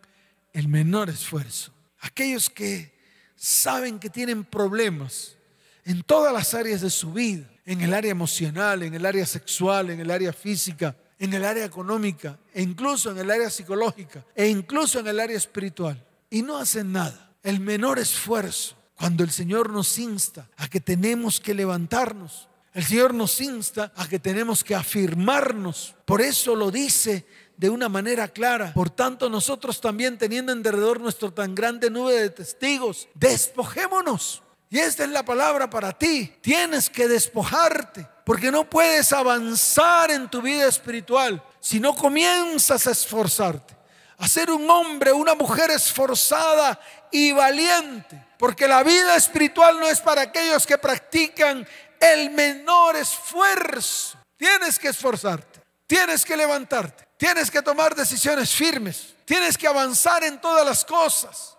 el 0.53 0.67
menor 0.67 1.12
esfuerzo, 1.12 1.71
aquellos 2.00 2.50
que 2.50 2.97
saben 3.35 4.00
que 4.00 4.09
tienen 4.09 4.43
problemas 4.43 5.38
en 5.83 6.01
todas 6.01 6.33
las 6.33 6.55
áreas 6.55 6.81
de 6.81 6.89
su 6.89 7.13
vida, 7.13 7.47
en 7.63 7.81
el 7.81 7.93
área 7.93 8.09
emocional, 8.09 8.81
en 8.81 8.95
el 8.95 9.05
área 9.05 9.27
sexual, 9.27 9.91
en 9.91 10.00
el 10.00 10.09
área 10.09 10.33
física, 10.33 10.97
en 11.19 11.34
el 11.34 11.45
área 11.45 11.65
económica, 11.65 12.38
e 12.53 12.62
incluso 12.62 13.12
en 13.12 13.17
el 13.17 13.31
área 13.31 13.50
psicológica, 13.50 14.25
e 14.36 14.48
incluso 14.48 15.00
en 15.00 15.07
el 15.07 15.19
área 15.19 15.38
espiritual. 15.38 16.03
Y 16.29 16.41
no 16.41 16.57
hacen 16.57 16.91
nada. 16.91 17.34
El 17.43 17.60
menor 17.60 18.00
esfuerzo, 18.00 18.75
cuando 18.95 19.24
el 19.24 19.31
Señor 19.31 19.69
nos 19.69 19.98
insta 19.98 20.50
a 20.57 20.67
que 20.67 20.81
tenemos 20.81 21.39
que 21.39 21.53
levantarnos, 21.53 22.50
el 22.74 22.84
Señor 22.84 23.13
nos 23.13 23.39
insta 23.39 23.93
a 23.95 24.07
que 24.07 24.19
tenemos 24.19 24.63
que 24.63 24.75
afirmarnos. 24.75 25.95
Por 26.03 26.22
eso 26.22 26.57
lo 26.57 26.72
dice 26.72 27.25
de 27.55 27.69
una 27.69 27.88
manera 27.88 28.27
clara. 28.27 28.74
Por 28.74 28.89
tanto, 28.89 29.29
nosotros 29.29 29.79
también 29.79 30.17
teniendo 30.17 30.51
en 30.51 30.62
derredor 30.62 31.00
nuestro 31.00 31.31
tan 31.31 31.55
grande 31.55 31.89
nube 31.89 32.19
de 32.19 32.29
testigos, 32.29 33.07
despojémonos. 33.13 34.43
Y 34.69 34.79
esta 34.79 35.05
es 35.05 35.10
la 35.10 35.24
palabra 35.24 35.69
para 35.69 35.98
ti. 35.98 36.34
Tienes 36.41 36.89
que 36.89 37.07
despojarte, 37.07 38.05
porque 38.25 38.51
no 38.51 38.67
puedes 38.67 39.13
avanzar 39.13 40.10
en 40.10 40.27
tu 40.27 40.41
vida 40.41 40.67
espiritual 40.67 41.41
si 41.60 41.79
no 41.79 41.96
comienzas 41.96 42.88
a 42.88 42.91
esforzarte. 42.91 43.75
A 44.17 44.27
ser 44.27 44.50
un 44.50 44.67
hombre, 44.70 45.12
una 45.12 45.36
mujer 45.36 45.70
esforzada 45.70 46.79
y 47.12 47.32
valiente. 47.34 48.25
Porque 48.39 48.67
la 48.67 48.82
vida 48.82 49.15
espiritual 49.15 49.79
no 49.79 49.88
es 49.88 50.01
para 50.01 50.24
aquellos 50.24 50.65
que 50.65 50.77
practican 50.77 51.67
el 52.00 52.32
menor 52.32 52.96
esfuerzo. 52.96 54.17
Tienes 54.38 54.79
que 54.79 54.88
esforzarte, 54.88 55.62
tienes 55.86 56.25
que 56.25 56.36
levantarte, 56.36 57.08
tienes 57.17 57.51
que 57.51 57.62
tomar 57.62 57.94
decisiones 57.94 58.51
firmes, 58.51 59.13
tienes 59.24 59.58
que 59.58 59.67
avanzar 59.67 60.24
en 60.24 60.41
todas 60.41 60.65
las 60.65 60.84
cosas 60.84 61.55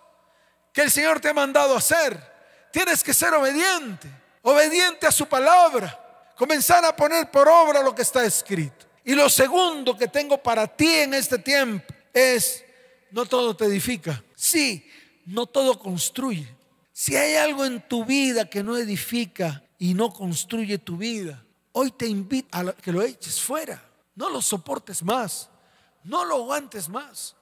que 0.73 0.81
el 0.81 0.91
Señor 0.91 1.19
te 1.19 1.29
ha 1.29 1.33
mandado 1.33 1.77
hacer. 1.77 2.35
Tienes 2.71 3.03
que 3.03 3.13
ser 3.13 3.33
obediente, 3.33 4.09
obediente 4.41 5.07
a 5.07 5.11
su 5.11 5.27
palabra, 5.27 6.06
comenzar 6.37 6.85
a 6.85 6.95
poner 6.95 7.29
por 7.31 7.47
obra 7.47 7.81
lo 7.81 7.93
que 7.93 8.03
está 8.03 8.23
escrito. 8.25 8.85
Y 9.03 9.15
lo 9.15 9.29
segundo 9.29 9.97
que 9.97 10.07
tengo 10.07 10.37
para 10.37 10.67
ti 10.67 10.87
en 10.87 11.13
este 11.13 11.39
tiempo 11.39 11.93
es, 12.13 12.63
no 13.11 13.25
todo 13.25 13.55
te 13.55 13.65
edifica. 13.65 14.23
Sí, 14.35 14.89
no 15.25 15.45
todo 15.45 15.79
construye. 15.79 16.47
Si 16.91 17.15
hay 17.15 17.35
algo 17.35 17.65
en 17.65 17.87
tu 17.87 18.05
vida 18.05 18.49
que 18.49 18.63
no 18.63 18.75
edifica, 18.75 19.63
y 19.79 19.93
no 19.93 20.11
construye 20.11 20.77
tu 20.77 20.97
vida, 20.97 21.43
hoy 21.71 21.91
te 21.91 22.07
invito 22.07 22.47
a 22.51 22.73
que 22.73 22.91
lo 22.91 23.01
eches 23.01 23.39
fuera. 23.39 23.83
No 24.15 24.29
lo 24.29 24.41
soportes 24.41 25.03
más. 25.03 25.49
No 26.03 26.25
lo 26.25 26.35
aguantes 26.35 26.89
más. 26.89 27.35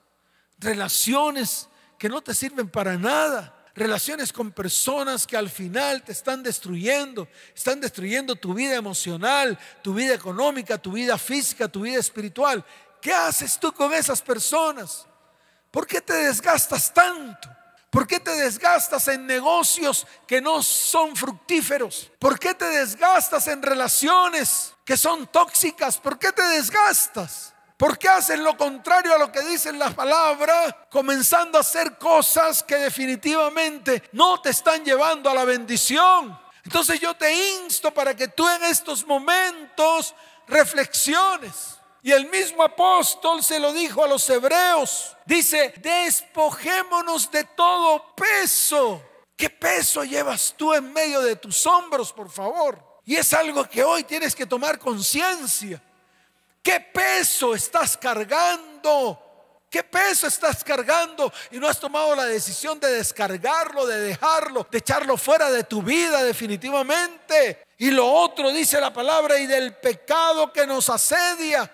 Relaciones 0.57 1.69
que 1.97 2.09
no 2.09 2.21
te 2.21 2.33
sirven 2.33 2.69
para 2.69 2.97
nada. 2.97 3.54
Relaciones 3.75 4.31
con 4.31 4.53
personas 4.53 5.27
que 5.27 5.35
al 5.35 5.49
final 5.49 6.01
te 6.01 6.13
están 6.13 6.41
destruyendo. 6.41 7.27
Están 7.53 7.81
destruyendo 7.81 8.37
tu 8.37 8.53
vida 8.53 8.75
emocional, 8.75 9.59
tu 9.81 9.93
vida 9.93 10.13
económica, 10.13 10.77
tu 10.77 10.93
vida 10.93 11.17
física, 11.17 11.67
tu 11.67 11.81
vida 11.81 11.99
espiritual. 11.99 12.63
¿Qué 13.01 13.11
haces 13.13 13.59
tú 13.59 13.73
con 13.73 13.93
esas 13.93 14.21
personas? 14.21 15.05
¿Por 15.71 15.85
qué 15.85 15.99
te 15.99 16.13
desgastas 16.13 16.93
tanto? 16.93 17.49
¿Por 17.89 18.07
qué 18.07 18.19
te 18.19 18.31
desgastas 18.31 19.09
en 19.09 19.25
negocios 19.25 20.07
que 20.25 20.39
no 20.39 20.63
son 20.63 21.15
fructíferos? 21.15 22.11
¿Por 22.17 22.39
qué 22.39 22.53
te 22.53 22.65
desgastas 22.65 23.47
en 23.47 23.61
relaciones 23.61 24.73
que 24.85 24.95
son 24.95 25.27
tóxicas? 25.27 25.97
¿Por 25.97 26.17
qué 26.17 26.31
te 26.31 26.43
desgastas? 26.43 27.54
¿Por 27.77 27.97
qué 27.97 28.07
haces 28.07 28.39
lo 28.39 28.55
contrario 28.55 29.13
a 29.13 29.17
lo 29.17 29.31
que 29.31 29.41
dice 29.41 29.73
la 29.73 29.89
palabra? 29.89 30.87
Comenzando 30.89 31.57
a 31.57 31.61
hacer 31.61 31.97
cosas 31.97 32.63
que 32.63 32.75
definitivamente 32.75 34.03
no 34.13 34.39
te 34.41 34.51
están 34.51 34.85
llevando 34.85 35.29
a 35.29 35.33
la 35.33 35.43
bendición. 35.43 36.39
Entonces 36.63 36.99
yo 36.99 37.13
te 37.15 37.33
insto 37.61 37.91
para 37.93 38.15
que 38.15 38.29
tú 38.29 38.47
en 38.47 38.63
estos 38.63 39.05
momentos 39.05 40.15
reflexiones. 40.47 41.75
Y 42.01 42.11
el 42.11 42.29
mismo 42.29 42.63
apóstol 42.63 43.43
se 43.43 43.59
lo 43.59 43.73
dijo 43.73 44.03
a 44.03 44.07
los 44.07 44.29
hebreos. 44.29 45.17
Dice, 45.25 45.73
despojémonos 45.77 47.29
de 47.31 47.43
todo 47.43 48.13
peso. 48.15 49.01
¿Qué 49.35 49.49
peso 49.49 50.03
llevas 50.03 50.53
tú 50.55 50.73
en 50.73 50.93
medio 50.93 51.19
de 51.21 51.35
tus 51.35 51.65
hombros, 51.65 52.13
por 52.13 52.29
favor? 52.29 52.79
Y 53.03 53.15
es 53.15 53.33
algo 53.33 53.67
que 53.67 53.83
hoy 53.83 54.03
tienes 54.03 54.33
que 54.33 54.45
tomar 54.45 54.79
conciencia. 54.79 55.81
¿Qué 56.65 56.79
peso 56.79 57.53
estás 57.53 57.95
cargando? 57.95 59.61
¿Qué 59.69 59.83
peso 59.83 60.25
estás 60.25 60.63
cargando 60.63 61.31
y 61.51 61.59
no 61.59 61.67
has 61.67 61.79
tomado 61.79 62.15
la 62.15 62.25
decisión 62.25 62.79
de 62.79 62.91
descargarlo, 62.91 63.85
de 63.85 63.99
dejarlo, 63.99 64.67
de 64.71 64.79
echarlo 64.79 65.15
fuera 65.15 65.51
de 65.51 65.65
tu 65.65 65.83
vida 65.83 66.23
definitivamente? 66.23 67.67
Y 67.77 67.91
lo 67.91 68.11
otro 68.11 68.51
dice 68.51 68.81
la 68.81 68.91
palabra 68.91 69.37
y 69.37 69.45
del 69.45 69.75
pecado 69.75 70.51
que 70.51 70.65
nos 70.65 70.89
asedia. 70.89 71.71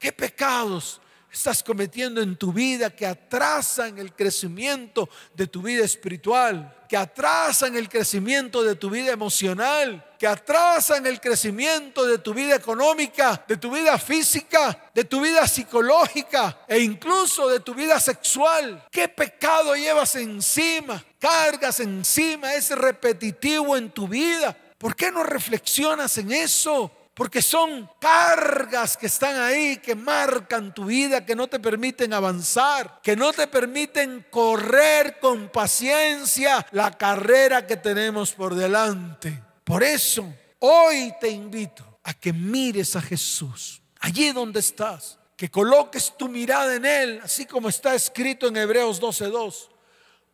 ¿Qué 0.00 0.10
pecados 0.10 1.00
estás 1.34 1.64
cometiendo 1.64 2.22
en 2.22 2.36
tu 2.36 2.52
vida 2.52 2.90
que 2.90 3.04
atrasan 3.04 3.98
el 3.98 4.14
crecimiento 4.14 5.08
de 5.34 5.48
tu 5.48 5.62
vida 5.62 5.84
espiritual, 5.84 6.72
que 6.88 6.96
atrasan 6.96 7.74
el 7.74 7.88
crecimiento 7.88 8.62
de 8.62 8.76
tu 8.76 8.88
vida 8.88 9.10
emocional, 9.10 10.12
que 10.16 10.28
atrasan 10.28 11.04
el 11.06 11.20
crecimiento 11.20 12.06
de 12.06 12.18
tu 12.18 12.32
vida 12.32 12.54
económica, 12.54 13.44
de 13.48 13.56
tu 13.56 13.72
vida 13.72 13.98
física, 13.98 14.90
de 14.94 15.02
tu 15.02 15.20
vida 15.20 15.44
psicológica 15.48 16.60
e 16.68 16.78
incluso 16.78 17.48
de 17.48 17.58
tu 17.58 17.74
vida 17.74 17.98
sexual? 17.98 18.86
¿Qué 18.92 19.08
pecado 19.08 19.74
llevas 19.74 20.14
encima? 20.14 21.04
Cargas 21.18 21.80
encima, 21.80 22.54
es 22.54 22.70
repetitivo 22.70 23.76
en 23.76 23.90
tu 23.90 24.06
vida. 24.06 24.56
¿Por 24.78 24.94
qué 24.94 25.10
no 25.10 25.24
reflexionas 25.24 26.16
en 26.18 26.30
eso? 26.30 26.92
Porque 27.14 27.40
son 27.40 27.88
cargas 28.00 28.96
que 28.96 29.06
están 29.06 29.40
ahí, 29.40 29.76
que 29.76 29.94
marcan 29.94 30.74
tu 30.74 30.86
vida, 30.86 31.24
que 31.24 31.36
no 31.36 31.46
te 31.46 31.60
permiten 31.60 32.12
avanzar, 32.12 33.00
que 33.04 33.14
no 33.14 33.32
te 33.32 33.46
permiten 33.46 34.26
correr 34.30 35.20
con 35.20 35.48
paciencia 35.48 36.66
la 36.72 36.90
carrera 36.90 37.68
que 37.68 37.76
tenemos 37.76 38.32
por 38.32 38.56
delante. 38.56 39.40
Por 39.62 39.84
eso, 39.84 40.34
hoy 40.58 41.14
te 41.20 41.30
invito 41.30 42.00
a 42.02 42.14
que 42.14 42.32
mires 42.32 42.96
a 42.96 43.00
Jesús, 43.00 43.80
allí 44.00 44.32
donde 44.32 44.58
estás, 44.58 45.20
que 45.36 45.48
coloques 45.48 46.14
tu 46.18 46.28
mirada 46.28 46.74
en 46.74 46.84
Él, 46.84 47.20
así 47.22 47.46
como 47.46 47.68
está 47.68 47.94
escrito 47.94 48.48
en 48.48 48.56
Hebreos 48.56 49.00
12.2. 49.00 49.68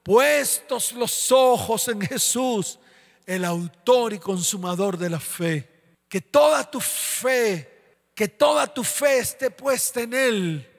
Puestos 0.02 0.92
los 0.92 1.30
ojos 1.30 1.88
en 1.88 2.00
Jesús, 2.00 2.78
el 3.26 3.44
autor 3.44 4.14
y 4.14 4.18
consumador 4.18 4.96
de 4.96 5.10
la 5.10 5.20
fe 5.20 5.69
que 6.10 6.20
toda 6.20 6.68
tu 6.68 6.80
fe, 6.80 8.02
que 8.16 8.26
toda 8.26 8.66
tu 8.66 8.82
fe 8.82 9.20
esté 9.20 9.48
puesta 9.48 10.00
en 10.00 10.12
Él 10.12 10.70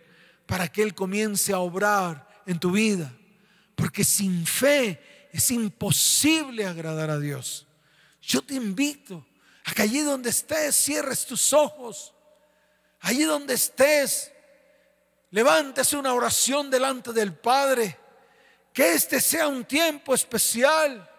para 0.46 0.68
que 0.68 0.84
Él 0.84 0.94
comience 0.94 1.54
a 1.54 1.60
obrar 1.60 2.44
en 2.46 2.60
tu 2.60 2.72
vida. 2.72 3.10
Porque 3.74 4.04
sin 4.04 4.46
fe 4.46 5.30
es 5.32 5.50
imposible 5.50 6.66
agradar 6.68 7.10
a 7.10 7.18
Dios. 7.18 7.66
Yo 8.22 8.42
te 8.42 8.56
invito 8.56 9.26
a 9.64 9.74
que 9.74 9.84
allí 9.84 10.02
donde 10.02 10.32
estés 10.32 10.76
cierres 10.76 11.26
tus 11.26 11.54
ojos. 11.54 12.14
Allí 13.00 13.24
donde 13.24 13.54
estés, 13.54 14.34
levantes 15.30 15.94
una 15.94 16.14
oración 16.14 16.70
delante 16.70 17.14
del 17.14 17.34
Padre. 17.34 17.98
Que 18.74 18.92
este 18.92 19.22
sea 19.22 19.48
un 19.48 19.64
tiempo 19.64 20.14
especial. 20.14 21.10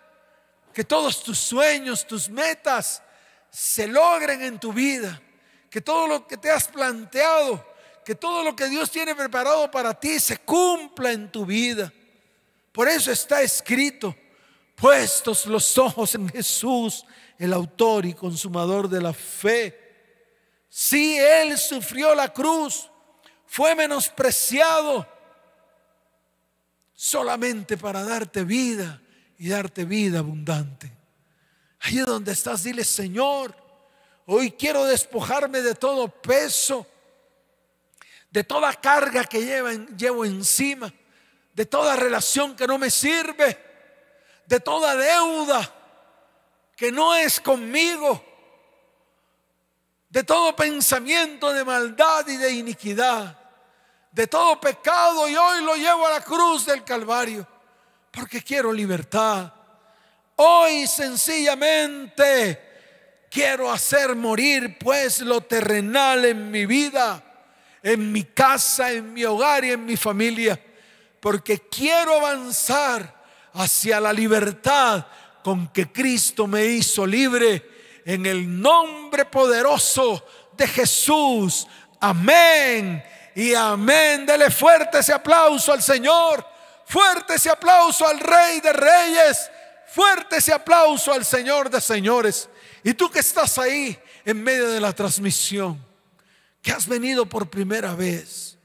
Que 0.74 0.84
todos 0.84 1.24
tus 1.24 1.38
sueños, 1.38 2.06
tus 2.06 2.28
metas, 2.28 3.02
se 3.52 3.86
logren 3.86 4.42
en 4.42 4.58
tu 4.58 4.72
vida, 4.72 5.20
que 5.68 5.82
todo 5.82 6.06
lo 6.06 6.26
que 6.26 6.38
te 6.38 6.50
has 6.50 6.68
planteado, 6.68 7.64
que 8.02 8.14
todo 8.14 8.42
lo 8.42 8.56
que 8.56 8.68
Dios 8.68 8.90
tiene 8.90 9.14
preparado 9.14 9.70
para 9.70 9.92
ti 9.92 10.18
se 10.18 10.38
cumpla 10.38 11.12
en 11.12 11.30
tu 11.30 11.44
vida. 11.44 11.92
Por 12.72 12.88
eso 12.88 13.12
está 13.12 13.42
escrito, 13.42 14.16
puestos 14.74 15.44
los 15.46 15.76
ojos 15.76 16.14
en 16.14 16.28
Jesús, 16.30 17.04
el 17.38 17.52
autor 17.52 18.06
y 18.06 18.14
consumador 18.14 18.88
de 18.88 19.02
la 19.02 19.12
fe. 19.12 19.78
Si 20.70 21.18
Él 21.18 21.58
sufrió 21.58 22.14
la 22.14 22.32
cruz, 22.32 22.88
fue 23.46 23.74
menospreciado 23.74 25.06
solamente 26.94 27.76
para 27.76 28.02
darte 28.02 28.44
vida 28.44 29.02
y 29.36 29.50
darte 29.50 29.84
vida 29.84 30.20
abundante. 30.20 31.01
Ahí 31.82 31.98
donde 31.98 32.32
estás, 32.32 32.62
dile, 32.62 32.84
Señor, 32.84 33.54
hoy 34.26 34.52
quiero 34.52 34.84
despojarme 34.84 35.62
de 35.62 35.74
todo 35.74 36.08
peso, 36.08 36.86
de 38.30 38.44
toda 38.44 38.72
carga 38.74 39.24
que 39.24 39.40
llevo 39.96 40.24
encima, 40.24 40.92
de 41.52 41.66
toda 41.66 41.96
relación 41.96 42.56
que 42.56 42.66
no 42.66 42.78
me 42.78 42.90
sirve, 42.90 43.58
de 44.46 44.60
toda 44.60 44.96
deuda 44.96 45.74
que 46.76 46.90
no 46.90 47.14
es 47.14 47.40
conmigo. 47.40 48.24
de 50.08 50.24
todo 50.24 50.54
pensamiento 50.54 51.54
de 51.54 51.64
maldad 51.64 52.26
y 52.28 52.36
de 52.36 52.52
iniquidad, 52.52 53.34
de 54.10 54.26
todo 54.26 54.60
pecado 54.60 55.26
y 55.26 55.34
hoy 55.34 55.64
lo 55.64 55.74
llevo 55.74 56.06
a 56.06 56.10
la 56.10 56.20
cruz 56.20 56.66
del 56.66 56.84
Calvario, 56.84 57.48
porque 58.10 58.42
quiero 58.42 58.70
libertad. 58.74 59.50
Hoy 60.44 60.88
sencillamente 60.88 62.58
quiero 63.30 63.70
hacer 63.70 64.16
morir 64.16 64.76
pues 64.76 65.20
lo 65.20 65.42
terrenal 65.42 66.24
en 66.24 66.50
mi 66.50 66.66
vida, 66.66 67.22
en 67.80 68.10
mi 68.10 68.24
casa, 68.24 68.90
en 68.90 69.12
mi 69.12 69.24
hogar 69.24 69.64
y 69.64 69.70
en 69.70 69.86
mi 69.86 69.96
familia, 69.96 70.60
porque 71.20 71.60
quiero 71.68 72.16
avanzar 72.16 73.22
hacia 73.52 74.00
la 74.00 74.12
libertad 74.12 75.06
con 75.44 75.68
que 75.68 75.92
Cristo 75.92 76.48
me 76.48 76.64
hizo 76.64 77.06
libre 77.06 78.00
en 78.04 78.26
el 78.26 78.60
nombre 78.60 79.26
poderoso 79.26 80.26
de 80.56 80.66
Jesús. 80.66 81.68
Amén 82.00 83.00
y 83.36 83.54
amén. 83.54 84.26
Dele 84.26 84.50
fuerte 84.50 84.98
ese 84.98 85.12
aplauso 85.12 85.72
al 85.72 85.82
Señor. 85.84 86.44
Fuerte 86.84 87.34
ese 87.34 87.48
aplauso 87.48 88.08
al 88.08 88.18
Rey 88.18 88.60
de 88.60 88.72
Reyes. 88.72 89.51
Fuerte 89.94 90.36
ese 90.36 90.54
aplauso 90.54 91.12
al 91.12 91.22
Señor 91.22 91.68
de 91.68 91.78
Señores. 91.78 92.48
Y 92.82 92.94
tú 92.94 93.10
que 93.10 93.18
estás 93.18 93.58
ahí 93.58 93.98
en 94.24 94.42
medio 94.42 94.70
de 94.70 94.80
la 94.80 94.94
transmisión, 94.94 95.84
que 96.62 96.72
has 96.72 96.86
venido 96.86 97.26
por 97.26 97.50
primera 97.50 97.94
vez, 97.94 98.56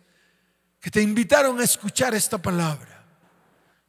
que 0.79 0.89
te 0.89 1.01
invitaron 1.01 1.59
a 1.59 1.65
escuchar 1.65 2.15
esta 2.15 2.37
palabra, 2.37 3.05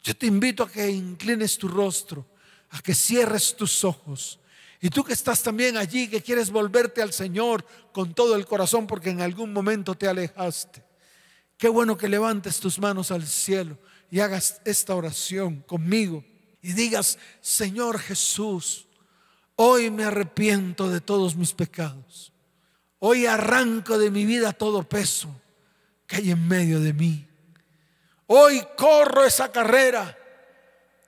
yo 0.03 0.17
te 0.17 0.27
invito 0.27 0.65
a 0.65 0.69
que 0.69 0.89
inclines 0.91 1.57
tu 1.57 1.69
rostro, 1.69 2.27
a 2.71 2.81
que 2.81 2.93
cierres 2.93 3.55
tus 3.55 3.85
ojos. 3.85 4.41
Y 4.81 4.91
tú 4.91 5.05
que 5.05 5.13
estás 5.13 5.41
también 5.41 5.77
allí, 5.77 6.09
que 6.09 6.21
quieres 6.21 6.51
volverte 6.51 7.03
al 7.03 7.13
Señor 7.13 7.65
con 7.93 8.15
todo 8.15 8.35
el 8.35 8.47
corazón 8.47 8.89
porque 8.89 9.11
en 9.11 9.21
algún 9.21 9.53
momento 9.53 9.95
te 9.95 10.09
alejaste. 10.09 10.83
Qué 11.57 11.69
bueno 11.69 11.97
que 11.97 12.09
levantes 12.09 12.59
tus 12.59 12.81
manos 12.81 13.13
al 13.13 13.25
cielo 13.29 13.79
y 14.11 14.19
hagas 14.19 14.61
esta 14.65 14.97
oración 14.97 15.63
conmigo 15.63 16.25
y 16.63 16.73
digas, 16.73 17.19
Señor 17.41 17.99
Jesús, 17.99 18.89
Hoy 19.61 19.91
me 19.91 20.05
arrepiento 20.05 20.89
de 20.89 21.01
todos 21.01 21.35
mis 21.35 21.53
pecados. 21.53 22.33
Hoy 23.01 23.27
arranco 23.27 23.99
de 23.99 24.09
mi 24.09 24.25
vida 24.25 24.53
todo 24.53 24.85
peso 24.85 25.29
que 26.07 26.15
hay 26.15 26.31
en 26.31 26.47
medio 26.47 26.79
de 26.79 26.93
mí. 26.93 27.27
Hoy 28.29 28.65
corro 28.77 29.25
esa 29.25 29.51
carrera 29.51 30.17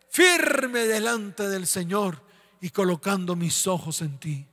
firme 0.08 0.80
delante 0.80 1.48
del 1.48 1.64
Señor 1.68 2.20
y 2.60 2.70
colocando 2.70 3.36
mis 3.36 3.68
ojos 3.68 4.02
en 4.02 4.18
ti. 4.18 4.44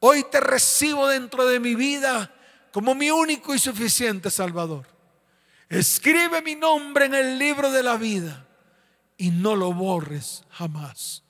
Hoy 0.00 0.26
te 0.28 0.40
recibo 0.40 1.06
dentro 1.06 1.46
de 1.46 1.60
mi 1.60 1.76
vida 1.76 2.34
como 2.72 2.96
mi 2.96 3.12
único 3.12 3.54
y 3.54 3.60
suficiente 3.60 4.32
Salvador. 4.32 4.84
Escribe 5.68 6.42
mi 6.42 6.56
nombre 6.56 7.04
en 7.04 7.14
el 7.14 7.38
libro 7.38 7.70
de 7.70 7.84
la 7.84 7.96
vida 7.96 8.48
y 9.20 9.30
no 9.30 9.54
lo 9.54 9.72
borres 9.72 10.44
jamás. 10.50 11.22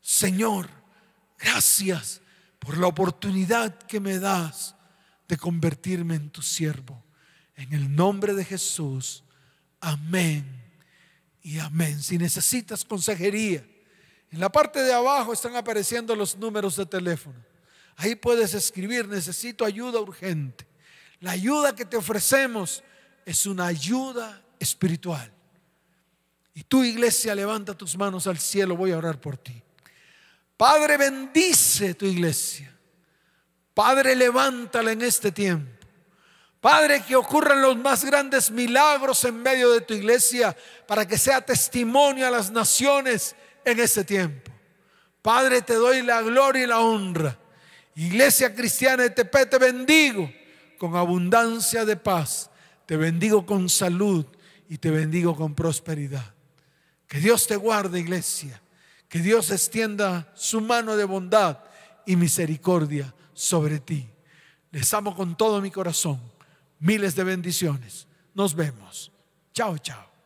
Señor, 0.00 0.68
Gracias 1.38 2.20
por 2.58 2.78
la 2.78 2.86
oportunidad 2.86 3.78
que 3.82 4.00
me 4.00 4.18
das 4.18 4.74
de 5.28 5.36
convertirme 5.36 6.14
en 6.14 6.30
tu 6.30 6.42
siervo. 6.42 7.02
En 7.54 7.72
el 7.72 7.94
nombre 7.94 8.34
de 8.34 8.44
Jesús. 8.44 9.24
Amén 9.80 10.44
y 11.42 11.58
amén. 11.58 12.02
Si 12.02 12.18
necesitas 12.18 12.84
consejería, 12.84 13.66
en 14.30 14.40
la 14.40 14.50
parte 14.50 14.82
de 14.82 14.92
abajo 14.92 15.32
están 15.32 15.56
apareciendo 15.56 16.16
los 16.16 16.36
números 16.36 16.76
de 16.76 16.86
teléfono. 16.86 17.38
Ahí 17.96 18.14
puedes 18.14 18.52
escribir, 18.54 19.08
necesito 19.08 19.64
ayuda 19.64 20.00
urgente. 20.00 20.66
La 21.20 21.30
ayuda 21.30 21.74
que 21.74 21.84
te 21.84 21.96
ofrecemos 21.96 22.82
es 23.24 23.46
una 23.46 23.66
ayuda 23.66 24.42
espiritual. 24.58 25.32
Y 26.56 26.64
tu 26.64 26.82
iglesia 26.82 27.34
levanta 27.34 27.76
tus 27.76 27.98
manos 27.98 28.26
al 28.26 28.38
cielo, 28.38 28.78
voy 28.78 28.90
a 28.90 28.96
orar 28.96 29.20
por 29.20 29.36
ti. 29.36 29.62
Padre, 30.56 30.96
bendice 30.96 31.92
tu 31.92 32.06
iglesia. 32.06 32.74
Padre, 33.74 34.16
levántala 34.16 34.92
en 34.92 35.02
este 35.02 35.30
tiempo. 35.30 35.86
Padre, 36.58 37.04
que 37.04 37.14
ocurran 37.14 37.60
los 37.60 37.76
más 37.76 38.06
grandes 38.06 38.50
milagros 38.50 39.22
en 39.24 39.42
medio 39.42 39.70
de 39.70 39.82
tu 39.82 39.92
iglesia 39.92 40.56
para 40.88 41.06
que 41.06 41.18
sea 41.18 41.44
testimonio 41.44 42.26
a 42.26 42.30
las 42.30 42.50
naciones 42.50 43.36
en 43.62 43.78
este 43.78 44.02
tiempo. 44.02 44.50
Padre, 45.20 45.60
te 45.60 45.74
doy 45.74 46.00
la 46.00 46.22
gloria 46.22 46.64
y 46.64 46.66
la 46.66 46.80
honra. 46.80 47.38
Iglesia 47.96 48.54
cristiana 48.54 49.02
de 49.02 49.10
Tepe, 49.10 49.44
te 49.44 49.58
bendigo 49.58 50.32
con 50.78 50.96
abundancia 50.96 51.84
de 51.84 51.96
paz. 51.96 52.48
Te 52.86 52.96
bendigo 52.96 53.44
con 53.44 53.68
salud 53.68 54.24
y 54.70 54.78
te 54.78 54.90
bendigo 54.90 55.36
con 55.36 55.54
prosperidad. 55.54 56.35
Que 57.08 57.18
Dios 57.18 57.46
te 57.46 57.56
guarde, 57.56 58.00
iglesia 58.00 58.60
que 59.08 59.20
Dios 59.20 59.50
extienda 59.50 60.32
su 60.34 60.60
mano 60.60 60.96
de 60.96 61.04
bondad 61.04 61.58
y 62.04 62.16
misericordia 62.16 63.14
sobre 63.32 63.80
ti. 63.80 64.08
Les 64.70 64.92
amo 64.94 65.14
con 65.14 65.36
todo 65.36 65.60
mi 65.60 65.70
corazón. 65.70 66.20
Miles 66.78 67.14
de 67.14 67.24
bendiciones. 67.24 68.06
Nos 68.34 68.54
vemos. 68.54 69.12
Chao, 69.52 69.78
chao. 69.78 70.06